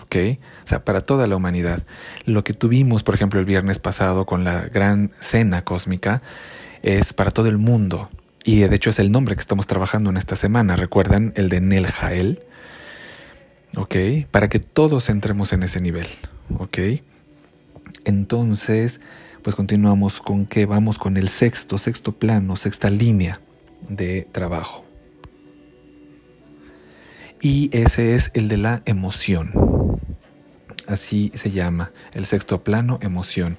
¿Ok? 0.00 0.16
O 0.64 0.66
sea, 0.66 0.84
para 0.84 1.02
toda 1.02 1.26
la 1.26 1.36
humanidad. 1.36 1.82
Lo 2.24 2.44
que 2.44 2.52
tuvimos, 2.52 3.02
por 3.02 3.14
ejemplo, 3.14 3.40
el 3.40 3.46
viernes 3.46 3.78
pasado 3.78 4.26
con 4.26 4.44
la 4.44 4.62
gran 4.62 5.10
cena 5.18 5.64
cósmica 5.64 6.22
es 6.82 7.12
para 7.12 7.30
todo 7.30 7.48
el 7.48 7.58
mundo. 7.58 8.08
Y 8.44 8.60
de 8.60 8.74
hecho 8.74 8.90
es 8.90 8.98
el 8.98 9.12
nombre 9.12 9.34
que 9.34 9.40
estamos 9.40 9.66
trabajando 9.66 10.10
en 10.10 10.16
esta 10.16 10.36
semana. 10.36 10.76
¿Recuerdan 10.76 11.32
el 11.36 11.48
de 11.48 11.60
Nel 11.60 11.86
Jael? 11.86 12.42
¿Ok? 13.76 13.96
Para 14.30 14.48
que 14.48 14.58
todos 14.58 15.08
entremos 15.08 15.52
en 15.52 15.62
ese 15.62 15.80
nivel. 15.80 16.06
¿Ok? 16.58 16.78
Entonces, 18.04 19.00
pues 19.42 19.54
continuamos 19.54 20.20
con 20.20 20.46
que 20.46 20.66
vamos 20.66 20.98
con 20.98 21.16
el 21.16 21.28
sexto, 21.28 21.78
sexto 21.78 22.12
plano, 22.12 22.56
sexta 22.56 22.90
línea 22.90 23.40
de 23.88 24.26
trabajo. 24.32 24.84
Y 27.42 27.70
ese 27.72 28.14
es 28.14 28.30
el 28.34 28.46
de 28.46 28.56
la 28.56 28.82
emoción. 28.84 29.50
Así 30.86 31.32
se 31.34 31.50
llama, 31.50 31.90
el 32.14 32.24
sexto 32.24 32.62
plano, 32.62 33.00
emoción. 33.02 33.56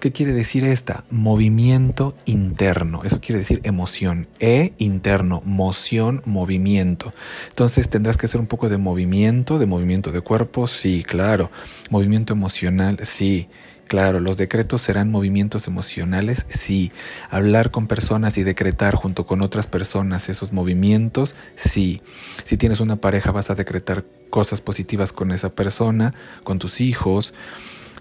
¿Qué 0.00 0.10
quiere 0.10 0.32
decir 0.32 0.64
esta? 0.64 1.04
Movimiento 1.10 2.16
interno. 2.24 3.02
Eso 3.04 3.20
quiere 3.20 3.40
decir 3.40 3.60
emoción. 3.64 4.26
E 4.40 4.72
interno, 4.78 5.42
moción, 5.44 6.22
movimiento. 6.24 7.12
Entonces 7.50 7.90
tendrás 7.90 8.16
que 8.16 8.24
hacer 8.24 8.40
un 8.40 8.46
poco 8.46 8.70
de 8.70 8.78
movimiento, 8.78 9.58
de 9.58 9.66
movimiento 9.66 10.12
de 10.12 10.22
cuerpo, 10.22 10.66
sí, 10.66 11.04
claro. 11.06 11.50
Movimiento 11.90 12.32
emocional, 12.32 12.98
sí. 13.02 13.48
Claro, 13.88 14.18
los 14.18 14.36
decretos 14.36 14.82
serán 14.82 15.10
movimientos 15.12 15.68
emocionales, 15.68 16.44
sí. 16.48 16.90
Hablar 17.30 17.70
con 17.70 17.86
personas 17.86 18.36
y 18.36 18.42
decretar 18.42 18.96
junto 18.96 19.26
con 19.26 19.42
otras 19.42 19.68
personas 19.68 20.28
esos 20.28 20.52
movimientos, 20.52 21.36
sí. 21.54 22.02
Si 22.42 22.56
tienes 22.56 22.80
una 22.80 22.96
pareja 22.96 23.30
vas 23.30 23.50
a 23.50 23.54
decretar 23.54 24.04
cosas 24.28 24.60
positivas 24.60 25.12
con 25.12 25.30
esa 25.30 25.50
persona, 25.50 26.14
con 26.42 26.58
tus 26.58 26.80
hijos. 26.80 27.32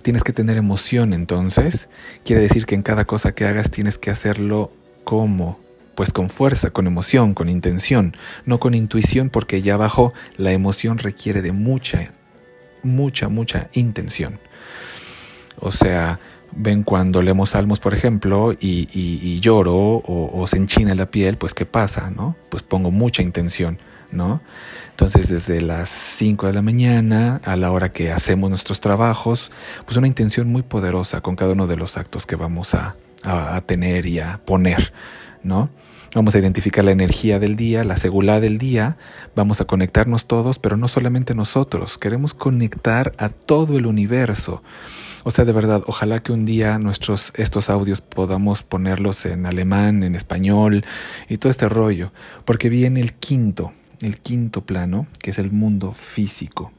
Tienes 0.02 0.24
que 0.24 0.34
tener 0.34 0.58
emoción 0.58 1.14
entonces. 1.14 1.90
Quiere 2.24 2.42
decir 2.42 2.66
que 2.66 2.76
en 2.76 2.82
cada 2.82 3.06
cosa 3.06 3.34
que 3.34 3.46
hagas 3.46 3.70
tienes 3.70 4.00
que 4.00 4.10
hacerlo 4.10 4.72
como 5.04 5.60
pues 5.94 6.12
con 6.12 6.30
fuerza, 6.30 6.72
con 6.72 6.88
emoción, 6.88 7.34
con 7.36 7.48
intención, 7.48 8.18
no 8.46 8.60
con 8.60 8.74
intuición 8.74 9.30
porque 9.30 9.62
ya 9.62 9.76
abajo 9.76 10.14
la 10.36 10.52
emoción 10.52 10.98
requiere 10.98 11.42
de 11.42 11.52
mucha, 11.52 12.12
mucha, 12.84 13.30
mucha 13.30 13.70
intención. 13.74 14.40
O 15.60 15.72
sea, 15.72 16.20
ven 16.56 16.84
cuando 16.84 17.22
leemos 17.22 17.52
salmos, 17.52 17.80
por 17.80 17.94
ejemplo, 17.94 18.54
y, 18.60 19.40
lloro 19.40 19.76
o, 19.76 20.46
se 20.48 20.58
enchina 20.58 20.96
la 20.96 21.12
piel, 21.12 21.38
pues 21.38 21.54
¿qué 21.54 21.66
pasa? 21.66 22.10
¿no? 22.10 22.36
Pues 22.50 22.64
pongo 22.64 22.92
mucha 22.92 23.22
intención, 23.22 23.78
¿no? 24.12 24.42
Entonces, 24.92 25.28
desde 25.28 25.60
las 25.62 25.90
5 25.90 26.48
de 26.48 26.54
la 26.54 26.62
mañana 26.62 27.42
a 27.44 27.58
la 27.58 27.72
hora 27.72 27.90
que 27.90 28.14
hacemos 28.14 28.50
nuestros 28.50 28.80
trabajos, 28.80 29.52
pues 29.84 29.98
una 29.98 30.08
intención 30.08 30.48
muy 30.48 30.62
poderosa 30.62 31.20
con 31.20 31.36
cada 31.36 31.52
uno 31.52 31.68
de 31.68 31.76
los 31.76 31.98
actos 31.98 32.26
que 32.26 32.38
vamos 32.38 32.74
a, 32.74 32.96
tener 33.66 34.06
y 34.06 34.20
a 34.20 34.40
poner, 34.46 34.94
¿no? 35.44 35.70
Vamos 36.14 36.36
a 36.36 36.40
identificar 36.40 36.86
la 36.86 36.92
energía 36.92 37.40
del 37.40 37.56
día, 37.56 37.84
la 37.84 37.98
seguridad 37.98 38.40
del 38.40 38.58
día, 38.58 38.98
vamos 39.36 39.60
a 39.60 39.66
conectarnos 39.66 40.28
todos, 40.28 40.60
pero 40.60 40.78
no 40.78 40.88
solamente 40.88 41.36
nosotros, 41.36 41.98
queremos 41.98 42.34
conectar 42.34 43.14
a 43.18 43.28
todo 43.30 43.78
el 43.78 43.88
universo. 43.88 44.62
O 45.28 45.32
sea, 45.32 45.44
de 45.44 45.54
verdad, 45.54 45.82
ojalá 45.88 46.22
que 46.22 46.32
un 46.32 46.46
día 46.46 46.78
nuestros 46.78 47.34
estos 47.36 47.72
audios 47.72 48.00
podamos 48.00 48.62
ponerlos 48.62 49.26
en 49.26 49.48
alemán, 49.48 50.04
en 50.04 50.14
español 50.14 50.86
y 51.28 51.38
todo 51.38 51.50
este 51.50 51.68
rollo, 51.68 52.14
porque 52.46 52.70
viene 52.70 53.02
el 53.02 53.14
quinto, 53.14 53.74
el 54.02 54.20
quinto 54.20 54.68
plano, 54.68 55.08
que 55.24 55.32
es 55.32 55.40
el 55.40 55.52
mundo 55.52 55.94
físico. 55.94 56.72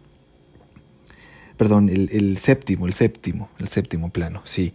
Perdón, 1.57 1.89
el, 1.89 2.39
séptimo, 2.39 2.87
el 2.87 2.93
séptimo, 2.93 3.49
el 3.59 3.67
séptimo 3.67 4.11
plano, 4.11 4.43
sí. 4.45 4.73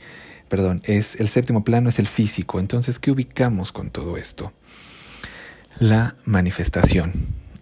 Perdón, 0.49 0.81
es 0.83 1.17
el 1.21 1.29
séptimo 1.29 1.63
plano 1.63 1.87
es 1.87 1.97
el 1.97 2.07
físico. 2.07 2.59
Entonces, 2.59 2.99
¿qué 2.99 3.09
ubicamos 3.09 3.71
con 3.71 3.89
todo 3.89 4.17
esto? 4.17 4.51
La 5.79 6.17
manifestación 6.25 7.13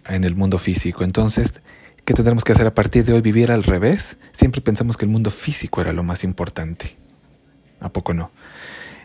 en 0.08 0.24
el 0.24 0.34
mundo 0.34 0.58
físico. 0.58 1.04
Entonces, 1.04 1.62
¿Qué 2.10 2.14
tendremos 2.14 2.42
que 2.42 2.50
hacer 2.50 2.66
a 2.66 2.74
partir 2.74 3.04
de 3.04 3.12
hoy? 3.12 3.20
¿Vivir 3.20 3.52
al 3.52 3.62
revés? 3.62 4.18
Siempre 4.32 4.60
pensamos 4.60 4.96
que 4.96 5.04
el 5.04 5.12
mundo 5.12 5.30
físico 5.30 5.80
era 5.80 5.92
lo 5.92 6.02
más 6.02 6.24
importante. 6.24 6.96
¿A 7.78 7.92
poco 7.92 8.14
no? 8.14 8.32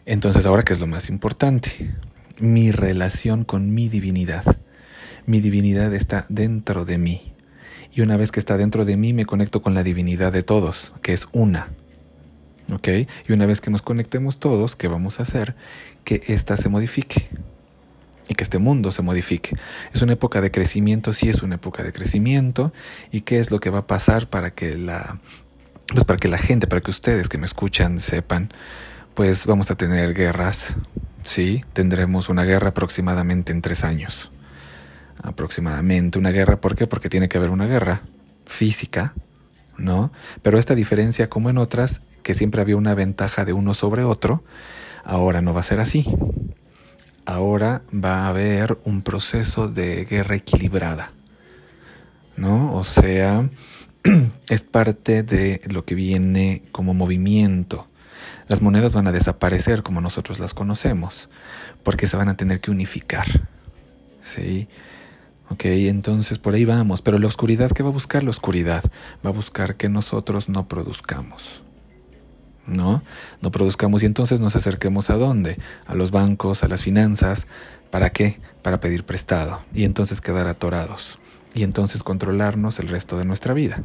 Entonces, 0.07 0.47
¿ahora 0.47 0.63
qué 0.63 0.73
es 0.73 0.79
lo 0.79 0.87
más 0.87 1.07
importante? 1.09 1.93
Mi 2.39 2.71
relación 2.71 3.43
con 3.43 3.75
mi 3.75 3.89
divinidad. 3.89 4.43
Mi 5.27 5.39
divinidad 5.39 5.93
está 5.93 6.25
dentro 6.29 6.83
de 6.83 6.97
mí. 6.97 7.31
Y 7.93 8.01
una 8.01 8.17
vez 8.17 8.31
que 8.31 8.39
está 8.39 8.57
dentro 8.57 8.85
de 8.85 8.97
mí, 8.97 9.13
me 9.13 9.27
conecto 9.27 9.61
con 9.61 9.75
la 9.75 9.83
divinidad 9.83 10.33
de 10.33 10.41
todos, 10.41 10.91
que 11.03 11.13
es 11.13 11.27
una. 11.31 11.69
¿Ok? 12.73 12.87
Y 13.29 13.33
una 13.33 13.45
vez 13.45 13.61
que 13.61 13.69
nos 13.69 13.83
conectemos 13.83 14.39
todos, 14.39 14.75
¿qué 14.75 14.87
vamos 14.87 15.19
a 15.19 15.23
hacer? 15.23 15.55
Que 16.05 16.23
ésta 16.25 16.57
se 16.57 16.69
modifique 16.69 17.29
y 18.27 18.35
que 18.35 18.43
este 18.43 18.57
mundo 18.57 18.91
se 18.91 19.01
modifique. 19.01 19.55
Es 19.93 20.01
una 20.01 20.13
época 20.13 20.41
de 20.41 20.51
crecimiento, 20.51 21.13
sí 21.13 21.29
es 21.29 21.41
una 21.41 21.55
época 21.55 21.83
de 21.83 21.93
crecimiento. 21.93 22.73
¿Y 23.11 23.21
qué 23.21 23.39
es 23.39 23.51
lo 23.51 23.59
que 23.59 23.69
va 23.69 23.79
a 23.79 23.87
pasar 23.87 24.27
para 24.27 24.51
que 24.51 24.75
la, 24.75 25.19
pues 25.87 26.05
para 26.05 26.19
que 26.19 26.27
la 26.27 26.37
gente, 26.37 26.67
para 26.67 26.81
que 26.81 26.91
ustedes 26.91 27.29
que 27.29 27.37
me 27.37 27.45
escuchan 27.45 27.99
sepan? 27.99 28.51
Pues 29.13 29.45
vamos 29.45 29.71
a 29.71 29.75
tener 29.75 30.13
guerras, 30.13 30.75
sí, 31.23 31.63
tendremos 31.73 32.27
una 32.27 32.43
guerra 32.43 32.69
aproximadamente 32.69 33.51
en 33.51 33.61
tres 33.61 33.83
años. 33.83 34.31
Aproximadamente 35.23 36.19
una 36.19 36.31
guerra, 36.31 36.59
¿por 36.59 36.75
qué? 36.75 36.87
Porque 36.87 37.09
tiene 37.09 37.29
que 37.29 37.37
haber 37.37 37.49
una 37.49 37.65
guerra 37.65 38.01
física, 38.45 39.13
¿no? 39.77 40.11
Pero 40.41 40.59
esta 40.59 40.75
diferencia, 40.75 41.29
como 41.29 41.49
en 41.49 41.57
otras, 41.57 42.01
que 42.23 42.35
siempre 42.35 42.59
había 42.59 42.75
una 42.75 42.93
ventaja 42.95 43.45
de 43.45 43.53
uno 43.53 43.73
sobre 43.73 44.03
otro, 44.03 44.43
ahora 45.05 45.41
no 45.41 45.53
va 45.53 45.61
a 45.61 45.63
ser 45.63 45.79
así 45.79 46.05
ahora 47.25 47.81
va 47.93 48.25
a 48.25 48.27
haber 48.29 48.77
un 48.83 49.01
proceso 49.01 49.67
de 49.67 50.05
guerra 50.05 50.35
equilibrada, 50.35 51.11
¿no? 52.35 52.73
O 52.75 52.83
sea, 52.83 53.49
es 54.49 54.63
parte 54.63 55.23
de 55.23 55.61
lo 55.69 55.85
que 55.85 55.95
viene 55.95 56.63
como 56.71 56.93
movimiento. 56.93 57.87
Las 58.47 58.61
monedas 58.61 58.93
van 58.93 59.07
a 59.07 59.11
desaparecer 59.11 59.83
como 59.83 60.01
nosotros 60.01 60.39
las 60.39 60.53
conocemos, 60.53 61.29
porque 61.83 62.07
se 62.07 62.17
van 62.17 62.29
a 62.29 62.37
tener 62.37 62.59
que 62.59 62.71
unificar, 62.71 63.25
¿sí? 64.21 64.67
Ok, 65.49 65.65
entonces 65.65 66.39
por 66.39 66.55
ahí 66.55 66.65
vamos, 66.65 67.01
pero 67.01 67.19
la 67.19 67.27
oscuridad, 67.27 67.71
¿qué 67.71 67.83
va 67.83 67.89
a 67.89 67.93
buscar 67.93 68.23
la 68.23 68.31
oscuridad? 68.31 68.83
Va 69.23 69.29
a 69.29 69.33
buscar 69.33 69.75
que 69.75 69.89
nosotros 69.89 70.49
no 70.49 70.67
produzcamos. 70.67 71.61
¿No? 72.67 73.03
No 73.41 73.51
produzcamos 73.51 74.03
y 74.03 74.05
entonces 74.05 74.39
nos 74.39 74.55
acerquemos 74.55 75.09
a 75.09 75.15
dónde? 75.15 75.57
A 75.85 75.95
los 75.95 76.11
bancos, 76.11 76.63
a 76.63 76.67
las 76.67 76.83
finanzas. 76.83 77.47
¿Para 77.89 78.11
qué? 78.11 78.39
Para 78.61 78.79
pedir 78.79 79.05
prestado 79.05 79.61
y 79.73 79.83
entonces 79.83 80.21
quedar 80.21 80.47
atorados 80.47 81.19
y 81.53 81.63
entonces 81.63 82.03
controlarnos 82.03 82.79
el 82.79 82.89
resto 82.89 83.17
de 83.17 83.25
nuestra 83.25 83.53
vida. 83.53 83.81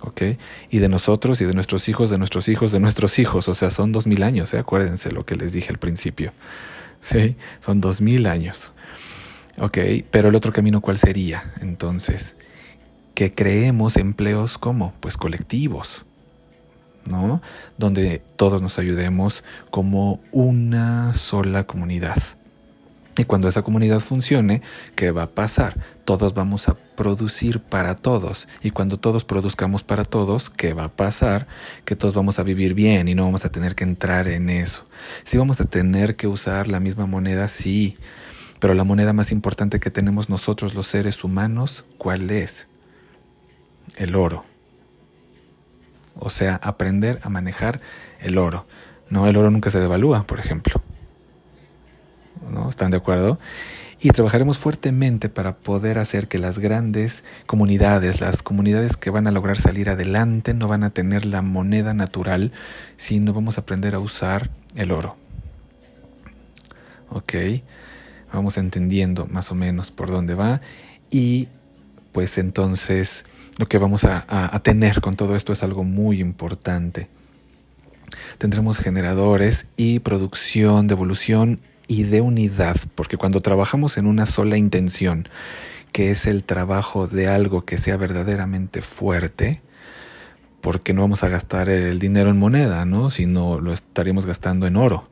¿Ok? 0.00 0.22
Y 0.70 0.78
de 0.78 0.88
nosotros 0.88 1.40
y 1.40 1.44
de 1.44 1.54
nuestros 1.54 1.88
hijos, 1.88 2.10
de 2.10 2.18
nuestros 2.18 2.48
hijos, 2.48 2.72
de 2.72 2.80
nuestros 2.80 3.18
hijos. 3.18 3.48
O 3.48 3.54
sea, 3.54 3.70
son 3.70 3.92
dos 3.92 4.06
mil 4.06 4.22
años, 4.22 4.54
¿eh? 4.54 4.58
acuérdense 4.58 5.10
lo 5.10 5.24
que 5.24 5.34
les 5.34 5.52
dije 5.52 5.70
al 5.70 5.78
principio. 5.78 6.32
¿Sí? 7.00 7.36
Son 7.60 7.80
dos 7.80 8.00
mil 8.00 8.26
años. 8.26 8.72
¿Ok? 9.58 9.78
Pero 10.10 10.28
el 10.28 10.34
otro 10.34 10.52
camino, 10.52 10.80
¿cuál 10.80 10.98
sería? 10.98 11.52
Entonces, 11.60 12.36
que 13.14 13.34
creemos 13.34 13.96
empleos 13.96 14.58
como? 14.58 14.94
Pues 15.00 15.16
colectivos 15.16 16.04
Donde 17.76 18.22
todos 18.36 18.62
nos 18.62 18.78
ayudemos 18.78 19.44
como 19.70 20.20
una 20.32 21.14
sola 21.14 21.64
comunidad. 21.64 22.18
Y 23.18 23.24
cuando 23.24 23.48
esa 23.48 23.62
comunidad 23.62 23.98
funcione, 23.98 24.62
¿qué 24.94 25.10
va 25.10 25.24
a 25.24 25.30
pasar? 25.30 25.76
Todos 26.04 26.34
vamos 26.34 26.68
a 26.68 26.74
producir 26.74 27.58
para 27.58 27.96
todos. 27.96 28.46
Y 28.62 28.70
cuando 28.70 28.96
todos 28.96 29.24
produzcamos 29.24 29.82
para 29.82 30.04
todos, 30.04 30.50
¿qué 30.50 30.72
va 30.72 30.84
a 30.84 30.88
pasar? 30.88 31.48
Que 31.84 31.96
todos 31.96 32.14
vamos 32.14 32.38
a 32.38 32.44
vivir 32.44 32.74
bien 32.74 33.08
y 33.08 33.16
no 33.16 33.24
vamos 33.24 33.44
a 33.44 33.50
tener 33.50 33.74
que 33.74 33.82
entrar 33.82 34.28
en 34.28 34.50
eso. 34.50 34.86
Si 35.24 35.36
vamos 35.36 35.60
a 35.60 35.64
tener 35.64 36.14
que 36.14 36.28
usar 36.28 36.68
la 36.68 36.78
misma 36.78 37.06
moneda, 37.06 37.48
sí. 37.48 37.96
Pero 38.60 38.74
la 38.74 38.84
moneda 38.84 39.12
más 39.12 39.32
importante 39.32 39.80
que 39.80 39.90
tenemos 39.90 40.28
nosotros 40.28 40.76
los 40.76 40.86
seres 40.86 41.24
humanos, 41.24 41.86
¿cuál 41.98 42.30
es? 42.30 42.68
El 43.96 44.14
oro 44.14 44.44
o 46.18 46.30
sea, 46.30 46.56
aprender 46.56 47.20
a 47.22 47.28
manejar 47.28 47.80
el 48.20 48.38
oro. 48.38 48.66
No, 49.10 49.26
el 49.26 49.36
oro 49.36 49.50
nunca 49.50 49.70
se 49.70 49.80
devalúa, 49.80 50.24
por 50.24 50.40
ejemplo. 50.40 50.80
¿No? 52.50 52.68
¿Están 52.68 52.90
de 52.90 52.98
acuerdo? 52.98 53.38
Y 54.00 54.10
trabajaremos 54.10 54.58
fuertemente 54.58 55.28
para 55.28 55.56
poder 55.56 55.98
hacer 55.98 56.28
que 56.28 56.38
las 56.38 56.58
grandes 56.60 57.24
comunidades, 57.46 58.20
las 58.20 58.42
comunidades 58.42 58.96
que 58.96 59.10
van 59.10 59.26
a 59.26 59.32
lograr 59.32 59.60
salir 59.60 59.90
adelante, 59.90 60.54
no 60.54 60.68
van 60.68 60.84
a 60.84 60.90
tener 60.90 61.24
la 61.24 61.42
moneda 61.42 61.94
natural, 61.94 62.52
sino 62.96 63.32
vamos 63.32 63.58
a 63.58 63.62
aprender 63.62 63.96
a 63.96 63.98
usar 63.98 64.50
el 64.76 64.92
oro. 64.92 65.16
¿Ok? 67.10 67.34
Vamos 68.32 68.56
entendiendo 68.56 69.26
más 69.26 69.50
o 69.50 69.56
menos 69.56 69.90
por 69.90 70.10
dónde 70.10 70.34
va 70.34 70.60
y 71.10 71.48
pues 72.18 72.36
entonces 72.36 73.24
lo 73.58 73.68
que 73.68 73.78
vamos 73.78 74.04
a, 74.04 74.60
tener 74.64 75.00
con 75.00 75.14
todo 75.14 75.36
esto 75.36 75.52
es 75.52 75.62
algo 75.62 75.84
muy 75.84 76.20
importante. 76.20 77.08
Tendremos 78.38 78.80
generadores 78.80 79.66
y 79.76 80.00
producción 80.00 80.88
de 80.88 80.94
evolución 80.94 81.60
y 81.86 82.02
de 82.02 82.20
unidad, 82.20 82.76
porque 82.96 83.16
cuando 83.16 83.40
trabajamos 83.40 83.98
en 83.98 84.08
una 84.08 84.26
sola 84.26 84.56
intención, 84.56 85.28
que 85.92 86.10
es 86.10 86.26
el 86.26 86.42
trabajo 86.42 87.06
de 87.06 87.28
algo 87.28 87.64
que 87.64 87.78
sea 87.78 87.96
verdaderamente 87.96 88.82
fuerte, 88.82 89.62
porque 90.60 90.94
no 90.94 91.02
vamos 91.02 91.22
a 91.22 91.28
gastar 91.28 91.68
el 91.68 92.00
dinero 92.00 92.30
en 92.30 92.38
moneda, 92.40 92.84
¿no? 92.84 93.10
Sino 93.10 93.60
lo 93.60 93.72
estaríamos 93.72 94.26
gastando 94.26 94.66
en 94.66 94.74
oro. 94.74 95.08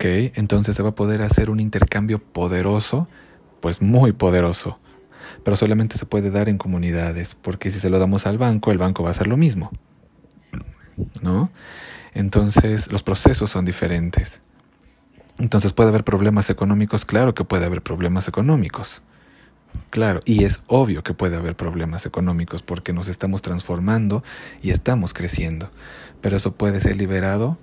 Entonces 0.00 0.74
se 0.74 0.82
va 0.82 0.88
a 0.88 0.94
poder 0.94 1.20
hacer 1.20 1.50
un 1.50 1.60
intercambio 1.60 2.18
poderoso, 2.18 3.08
pues 3.60 3.82
muy 3.82 4.12
poderoso 4.12 4.78
pero 5.44 5.56
solamente 5.56 5.98
se 5.98 6.06
puede 6.06 6.30
dar 6.30 6.48
en 6.48 6.58
comunidades, 6.58 7.34
porque 7.34 7.70
si 7.70 7.80
se 7.80 7.90
lo 7.90 7.98
damos 7.98 8.26
al 8.26 8.38
banco, 8.38 8.70
el 8.72 8.78
banco 8.78 9.02
va 9.02 9.10
a 9.10 9.12
hacer 9.12 9.26
lo 9.26 9.36
mismo. 9.36 9.70
¿No? 11.22 11.50
Entonces, 12.14 12.92
los 12.92 13.02
procesos 13.02 13.50
son 13.50 13.64
diferentes. 13.64 14.42
Entonces, 15.38 15.72
¿puede 15.72 15.88
haber 15.88 16.04
problemas 16.04 16.50
económicos? 16.50 17.04
Claro 17.04 17.34
que 17.34 17.44
puede 17.44 17.64
haber 17.64 17.82
problemas 17.82 18.28
económicos. 18.28 19.02
Claro, 19.90 20.20
y 20.24 20.44
es 20.44 20.62
obvio 20.66 21.02
que 21.02 21.14
puede 21.14 21.36
haber 21.36 21.56
problemas 21.56 22.04
económicos 22.04 22.62
porque 22.62 22.92
nos 22.92 23.08
estamos 23.08 23.40
transformando 23.42 24.22
y 24.62 24.70
estamos 24.70 25.14
creciendo. 25.14 25.70
Pero 26.20 26.36
eso 26.36 26.52
puede 26.52 26.80
ser 26.80 26.96
liberado 26.96 27.58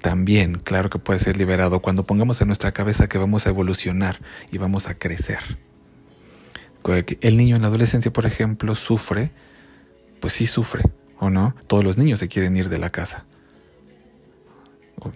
también, 0.00 0.54
claro 0.54 0.90
que 0.90 0.98
puede 0.98 1.18
ser 1.18 1.36
liberado 1.36 1.80
cuando 1.80 2.06
pongamos 2.06 2.40
en 2.40 2.46
nuestra 2.46 2.72
cabeza 2.72 3.08
que 3.08 3.18
vamos 3.18 3.46
a 3.46 3.50
evolucionar 3.50 4.20
y 4.52 4.58
vamos 4.58 4.88
a 4.88 4.94
crecer. 4.94 5.58
El 6.94 7.36
niño 7.36 7.56
en 7.56 7.62
la 7.62 7.68
adolescencia, 7.68 8.12
por 8.12 8.26
ejemplo, 8.26 8.74
sufre, 8.74 9.30
pues 10.20 10.32
sí 10.32 10.46
sufre, 10.46 10.84
¿o 11.18 11.30
no? 11.30 11.54
Todos 11.66 11.84
los 11.84 11.98
niños 11.98 12.18
se 12.18 12.28
quieren 12.28 12.56
ir 12.56 12.68
de 12.68 12.78
la 12.78 12.90
casa. 12.90 13.24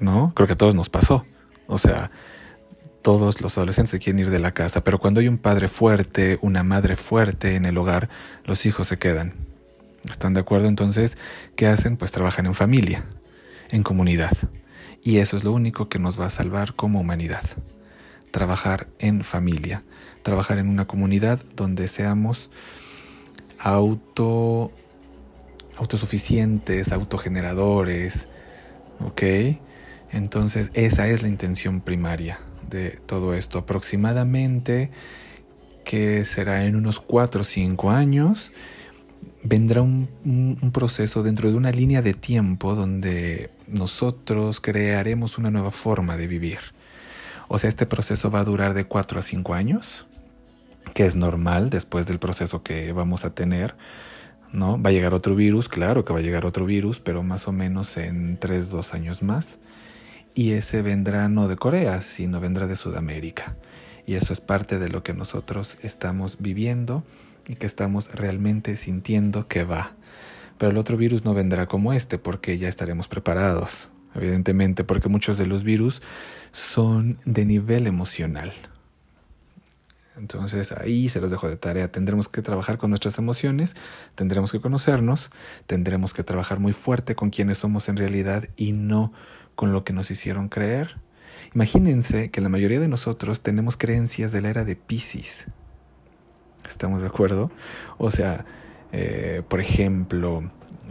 ¿No? 0.01 0.33
Creo 0.35 0.47
que 0.47 0.53
a 0.53 0.57
todos 0.57 0.75
nos 0.75 0.89
pasó. 0.89 1.27
O 1.67 1.79
sea, 1.79 2.11
todos 3.03 3.41
los 3.41 3.59
adolescentes 3.59 3.99
quieren 4.01 4.21
ir 4.21 4.31
de 4.31 4.39
la 4.39 4.53
casa, 4.53 4.85
pero 4.85 4.99
cuando 4.99 5.21
hay 5.21 5.29
un 5.29 5.39
padre 5.39 5.69
fuerte, 5.69 6.39
una 6.41 6.63
madre 6.63 6.97
fuerte 6.97 7.57
en 7.57 7.67
el 7.67 7.77
hogar, 7.77 8.09
los 8.45 8.65
hijos 8.65 8.89
se 8.89 8.99
quedan. 8.99 9.35
¿Están 10.05 10.35
de 10.35 10.41
acuerdo? 10.41 10.69
Entonces, 10.69 11.19
¿qué 11.57 11.67
hacen? 11.67 11.97
Pues 11.97 12.13
trabajan 12.13 12.47
en 12.47 12.55
familia, 12.55 13.05
en 13.71 13.83
comunidad. 13.83 14.33
Y 15.03 15.19
eso 15.19 15.37
es 15.37 15.45
lo 15.45 15.53
único 15.53 15.89
que 15.89 15.99
nos 15.99 16.19
va 16.19 16.27
a 16.27 16.31
salvar 16.31 16.75
como 16.75 17.01
humanidad. 17.01 17.43
Trabajar 18.31 18.87
en 18.99 19.25
familia, 19.25 19.85
trabajar 20.23 20.59
en 20.59 20.69
una 20.69 20.87
comunidad 20.87 21.41
donde 21.57 21.89
seamos 21.89 22.51
auto 23.59 24.73
autosuficientes, 25.79 26.93
autogeneradores, 26.93 28.29
¿ok? 29.01 29.23
Entonces 30.13 30.71
esa 30.75 31.09
es 31.09 31.23
la 31.23 31.29
intención 31.29 31.81
primaria 31.81 32.41
de 32.69 32.91
todo 32.91 33.35
esto. 33.35 33.59
Aproximadamente 33.59 34.91
que 35.85 36.25
será 36.25 36.65
en 36.65 36.77
unos 36.77 37.01
4 37.01 37.41
o 37.41 37.45
5 37.45 37.91
años, 37.91 38.53
vendrá 39.43 39.83
un, 39.83 40.09
un, 40.25 40.71
proceso 40.71 41.23
dentro 41.23 41.51
de 41.51 41.57
una 41.57 41.73
línea 41.73 42.03
de 42.03 42.15
tiempo 42.15 42.75
donde 42.75 43.51
nosotros 43.67 44.61
crearemos 44.61 45.39
una 45.39 45.51
nueva 45.51 45.71
forma 45.71 46.17
de 46.17 46.27
vivir. 46.29 46.59
O 47.49 47.59
sea, 47.59 47.69
este 47.69 47.87
proceso 47.87 48.31
va 48.31 48.41
a 48.41 48.45
durar 48.45 48.75
de 48.75 48.85
4 48.85 49.19
a 49.19 49.23
5 49.23 49.55
años, 49.55 50.07
que 50.95 51.07
es 51.07 51.17
normal 51.17 51.71
después 51.71 52.07
del 52.07 52.19
proceso 52.19 52.63
que 52.63 52.93
vamos 52.93 53.25
a 53.25 53.35
tener. 53.35 53.75
¿no? 54.53 54.81
Va 54.81 54.91
a 54.91 54.93
llegar 54.93 55.15
otro 55.15 55.35
virus, 55.35 55.69
claro 55.69 56.05
que 56.05 56.13
va 56.13 56.19
a 56.19 56.23
llegar 56.23 56.45
otro 56.45 56.67
virus, 56.67 57.01
pero 57.01 57.23
más 57.23 57.49
o 57.49 57.53
menos 57.53 57.97
en 57.97 58.37
3, 58.39 58.71
2 58.71 58.95
años 58.95 59.23
más. 59.23 59.59
Y 60.35 60.53
ese 60.53 60.83
vendrá 60.83 61.29
no 61.29 61.49
de 61.49 61.57
Corea, 61.57 62.01
sino 62.01 62.41
vendrá 62.41 62.67
de 62.67 62.77
Sudamérica. 62.77 63.57
Y 64.07 64.15
eso 64.15 64.33
es 64.33 64.41
parte 64.41 64.79
de 64.79 64.89
lo 64.89 65.03
que 65.03 65.15
nosotros 65.15 65.79
estamos 65.83 66.39
viviendo 66.41 67.05
y 67.47 67.57
que 67.57 67.67
estamos 67.67 68.13
realmente 68.13 68.77
sintiendo 68.77 69.49
que 69.49 69.65
va. 69.65 69.93
Pero 70.59 70.73
el 70.73 70.79
otro 70.79 70.97
virus 70.97 71.25
no 71.25 71.35
vendrá 71.35 71.67
como 71.67 71.93
este 71.93 72.19
porque 72.19 72.59
ya 72.59 72.69
estaremos 72.69 73.09
preparados, 73.09 73.91
evidentemente, 74.15 74.85
porque 74.85 75.09
muchos 75.09 75.39
de 75.39 75.47
los 75.47 75.65
virus 75.65 76.03
son 76.53 77.19
de 77.25 77.45
nivel 77.45 77.87
emocional. 77.87 78.53
Entonces 80.17 80.73
ahí 80.73 81.09
se 81.09 81.21
los 81.21 81.31
dejo 81.31 81.49
de 81.49 81.57
tarea. 81.57 81.91
Tendremos 81.91 82.29
que 82.29 82.43
trabajar 82.43 82.79
con 82.79 82.91
nuestras 82.91 83.19
emociones, 83.19 83.75
tendremos 84.15 84.53
que 84.53 84.61
conocernos, 84.61 85.31
tendremos 85.67 86.13
que 86.13 86.23
trabajar 86.23 86.61
muy 86.61 86.73
fuerte 86.73 87.15
con 87.15 87.31
quienes 87.31 87.59
somos 87.59 87.89
en 87.89 87.97
realidad 87.97 88.45
y 88.57 88.73
no 88.73 89.13
con 89.55 89.73
lo 89.73 89.85
que 89.85 89.93
nos 89.93 90.11
hicieron 90.11 90.49
creer. 90.49 90.99
Imagínense 91.55 92.31
que 92.31 92.41
la 92.41 92.49
mayoría 92.49 92.81
de 92.81 92.89
nosotros 92.89 93.41
tenemos 93.41 93.77
creencias 93.77 94.33
de 94.33 94.41
la 94.41 94.51
era 94.51 94.65
de 94.65 94.77
Pisces. 94.77 95.47
¿Estamos 96.65 97.03
de 97.03 97.09
acuerdo? 97.09 97.51
O 97.99 98.11
sea, 98.11 98.45
eh, 98.93 99.43
por 99.49 99.61
ejemplo, 99.61 100.51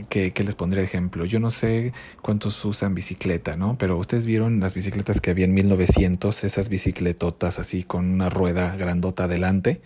¿qué, 0.09 0.33
les 0.43 0.55
pondré 0.55 0.83
ejemplo? 0.83 1.25
Yo 1.25 1.39
no 1.39 1.51
sé 1.51 1.93
cuántos 2.21 2.63
usan 2.65 2.95
bicicleta, 2.95 3.55
¿no? 3.57 3.77
Pero 3.77 3.97
ustedes 3.97 4.25
vieron 4.25 4.59
las 4.59 4.73
bicicletas 4.73 5.21
que 5.21 5.31
había 5.31 5.45
en 5.45 5.53
1900, 5.53 6.43
esas 6.43 6.69
bicicletotas 6.69 7.59
así 7.59 7.83
con 7.83 8.09
una 8.09 8.29
rueda 8.29 8.75
grandota 8.75 9.25
adelante, 9.25 9.81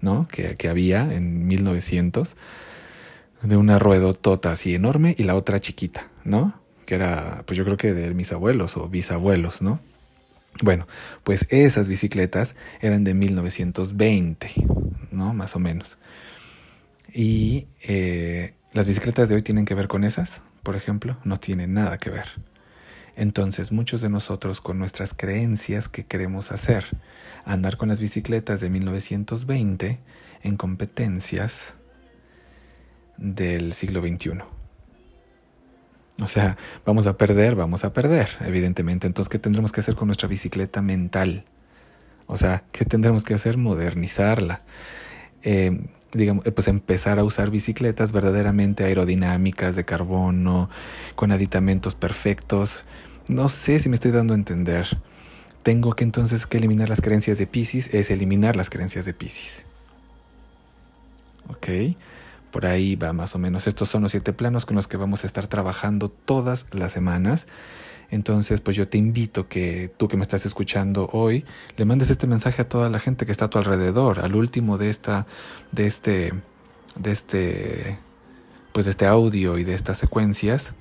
¿no? 0.00 0.28
Que, 0.28 0.56
que 0.56 0.68
había 0.68 1.14
en 1.14 1.46
1900, 1.46 2.36
de 3.42 3.56
una 3.56 3.78
ruedotota 3.78 4.52
así 4.52 4.74
enorme 4.74 5.14
y 5.16 5.24
la 5.24 5.34
otra 5.34 5.60
chiquita, 5.60 6.10
¿no? 6.24 6.60
Que 6.86 6.94
era, 6.94 7.42
pues 7.46 7.56
yo 7.56 7.64
creo 7.64 7.76
que 7.76 7.92
de 7.92 8.12
mis 8.14 8.32
abuelos 8.32 8.76
o 8.76 8.88
bisabuelos, 8.88 9.62
¿no? 9.62 9.80
Bueno, 10.62 10.86
pues 11.24 11.46
esas 11.48 11.88
bicicletas 11.88 12.56
eran 12.80 13.04
de 13.04 13.14
1920, 13.14 14.50
¿no? 15.10 15.32
Más 15.32 15.56
o 15.56 15.58
menos. 15.58 15.98
Y 17.12 17.66
eh, 17.82 18.54
las 18.72 18.86
bicicletas 18.86 19.28
de 19.28 19.34
hoy 19.34 19.42
tienen 19.42 19.64
que 19.64 19.74
ver 19.74 19.88
con 19.88 20.04
esas, 20.04 20.42
por 20.62 20.76
ejemplo, 20.76 21.16
no 21.24 21.36
tienen 21.36 21.74
nada 21.74 21.98
que 21.98 22.10
ver. 22.10 22.26
Entonces, 23.16 23.72
muchos 23.72 24.00
de 24.00 24.08
nosotros 24.08 24.60
con 24.60 24.78
nuestras 24.78 25.12
creencias 25.12 25.88
que 25.88 26.04
queremos 26.04 26.52
hacer, 26.52 26.86
andar 27.44 27.76
con 27.76 27.88
las 27.88 28.00
bicicletas 28.00 28.60
de 28.60 28.70
1920 28.70 30.00
en 30.42 30.56
competencias 30.56 31.74
del 33.16 33.72
siglo 33.72 34.00
XXI. 34.00 34.38
O 36.22 36.26
sea, 36.26 36.56
vamos 36.84 37.06
a 37.06 37.16
perder, 37.16 37.56
vamos 37.56 37.84
a 37.84 37.92
perder, 37.92 38.28
evidentemente. 38.40 39.06
Entonces, 39.06 39.28
¿qué 39.30 39.38
tendremos 39.38 39.72
que 39.72 39.80
hacer 39.80 39.96
con 39.96 40.06
nuestra 40.06 40.28
bicicleta 40.28 40.80
mental? 40.80 41.44
O 42.26 42.36
sea, 42.36 42.64
¿qué 42.72 42.84
tendremos 42.84 43.24
que 43.24 43.34
hacer? 43.34 43.56
Modernizarla. 43.56 44.62
Eh, 45.42 45.78
digamos, 46.12 46.44
pues 46.54 46.68
empezar 46.68 47.18
a 47.18 47.24
usar 47.24 47.50
bicicletas 47.50 48.12
verdaderamente 48.12 48.84
aerodinámicas, 48.84 49.76
de 49.76 49.84
carbono, 49.84 50.68
con 51.14 51.32
aditamentos 51.32 51.94
perfectos. 51.94 52.84
No 53.28 53.48
sé 53.48 53.80
si 53.80 53.88
me 53.88 53.94
estoy 53.94 54.10
dando 54.10 54.34
a 54.34 54.36
entender. 54.36 54.98
Tengo 55.62 55.94
que 55.94 56.04
entonces 56.04 56.46
que 56.46 56.58
eliminar 56.58 56.88
las 56.88 57.00
creencias 57.00 57.38
de 57.38 57.46
Pisces, 57.46 57.92
es 57.94 58.10
eliminar 58.10 58.56
las 58.56 58.70
creencias 58.70 59.04
de 59.04 59.14
Pisces. 59.14 59.66
¿Ok? 61.48 61.96
Por 62.50 62.66
ahí 62.66 62.96
va 62.96 63.12
más 63.12 63.34
o 63.34 63.38
menos. 63.38 63.66
Estos 63.66 63.88
son 63.88 64.02
los 64.02 64.10
siete 64.10 64.32
planos 64.32 64.66
con 64.66 64.76
los 64.76 64.88
que 64.88 64.96
vamos 64.96 65.24
a 65.24 65.26
estar 65.26 65.46
trabajando 65.46 66.08
todas 66.10 66.66
las 66.72 66.92
semanas. 66.92 67.46
Entonces, 68.10 68.60
pues 68.60 68.76
yo 68.76 68.88
te 68.88 68.98
invito 68.98 69.48
que 69.48 69.92
tú 69.96 70.08
que 70.08 70.16
me 70.16 70.22
estás 70.22 70.44
escuchando 70.44 71.08
hoy, 71.12 71.44
le 71.76 71.84
mandes 71.84 72.10
este 72.10 72.26
mensaje 72.26 72.62
a 72.62 72.68
toda 72.68 72.90
la 72.90 72.98
gente 72.98 73.24
que 73.24 73.32
está 73.32 73.44
a 73.44 73.50
tu 73.50 73.58
alrededor, 73.58 74.20
al 74.20 74.34
último 74.34 74.78
de 74.78 74.90
esta, 74.90 75.26
de 75.70 75.86
este, 75.86 76.32
de 76.96 77.10
este, 77.12 78.00
pues 78.72 78.86
de 78.86 78.90
este 78.90 79.06
audio 79.06 79.58
y 79.58 79.64
de 79.64 79.74
estas 79.74 79.98
secuencias, 79.98 80.74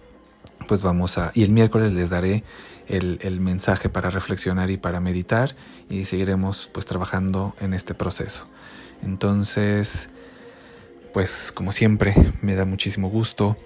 pues 0.68 0.82
vamos 0.82 1.20
a, 1.20 1.32
y 1.36 1.44
el 1.44 1.52
miércoles 1.52 1.94
les 1.94 2.10
daré 2.10 2.44
el, 2.88 3.20
el 3.22 3.40
mensaje 3.40 3.90
para 3.90 4.10
reflexionar 4.10 4.72
y 4.72 4.78
para 4.78 5.00
meditar 5.00 5.56
y 5.88 6.06
seguiremos 6.06 6.70
pues 6.74 6.88
trabajando 6.88 7.56
en 7.62 7.76
este 7.76 7.94
proceso. 7.94 8.48
Entonces, 9.04 10.10
pues 11.14 11.52
como 11.52 11.72
siempre, 11.72 12.14
me 12.42 12.56
da 12.56 12.66
muchísimo 12.66 13.10
gusto 13.10 13.58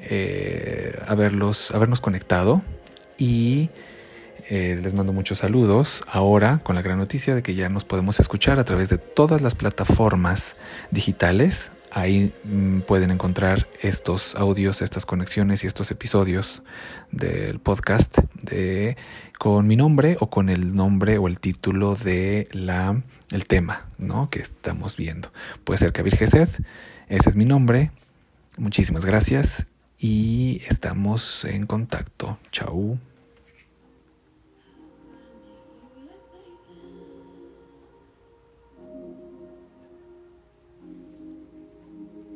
eh, 0.00 0.96
haberlos, 1.06 1.72
habernos 1.72 2.00
conectado 2.00 2.62
y 3.18 3.70
eh, 4.48 4.78
les 4.82 4.94
mando 4.94 5.12
muchos 5.12 5.38
saludos 5.38 6.02
ahora 6.10 6.60
con 6.62 6.76
la 6.76 6.82
gran 6.82 6.98
noticia 6.98 7.34
de 7.34 7.42
que 7.42 7.54
ya 7.54 7.68
nos 7.68 7.84
podemos 7.84 8.20
escuchar 8.20 8.58
a 8.58 8.64
través 8.64 8.88
de 8.88 8.98
todas 8.98 9.42
las 9.42 9.54
plataformas 9.54 10.56
digitales. 10.90 11.70
Ahí 11.90 12.32
mm, 12.44 12.80
pueden 12.80 13.10
encontrar 13.10 13.66
estos 13.80 14.34
audios, 14.34 14.82
estas 14.82 15.06
conexiones 15.06 15.64
y 15.64 15.66
estos 15.66 15.90
episodios 15.90 16.62
del 17.10 17.60
podcast 17.60 18.18
de, 18.34 18.96
con 19.38 19.66
mi 19.66 19.76
nombre 19.76 20.16
o 20.20 20.28
con 20.28 20.48
el 20.48 20.74
nombre 20.74 21.18
o 21.18 21.28
el 21.28 21.40
título 21.40 21.94
de 21.94 22.48
la, 22.52 23.02
el 23.30 23.46
tema 23.46 23.86
¿no? 23.96 24.28
que 24.30 24.40
estamos 24.40 24.96
viendo. 24.96 25.32
Puede 25.64 25.78
ser 25.78 25.92
Kabir 25.92 26.16
Gesed, 26.16 26.48
ese 27.08 27.28
es 27.28 27.36
mi 27.36 27.44
nombre. 27.44 27.90
Muchísimas 28.58 29.04
gracias 29.04 29.66
y 29.98 30.60
estamos 30.68 31.44
en 31.44 31.66
contacto. 31.66 32.38
Chau. 32.50 32.98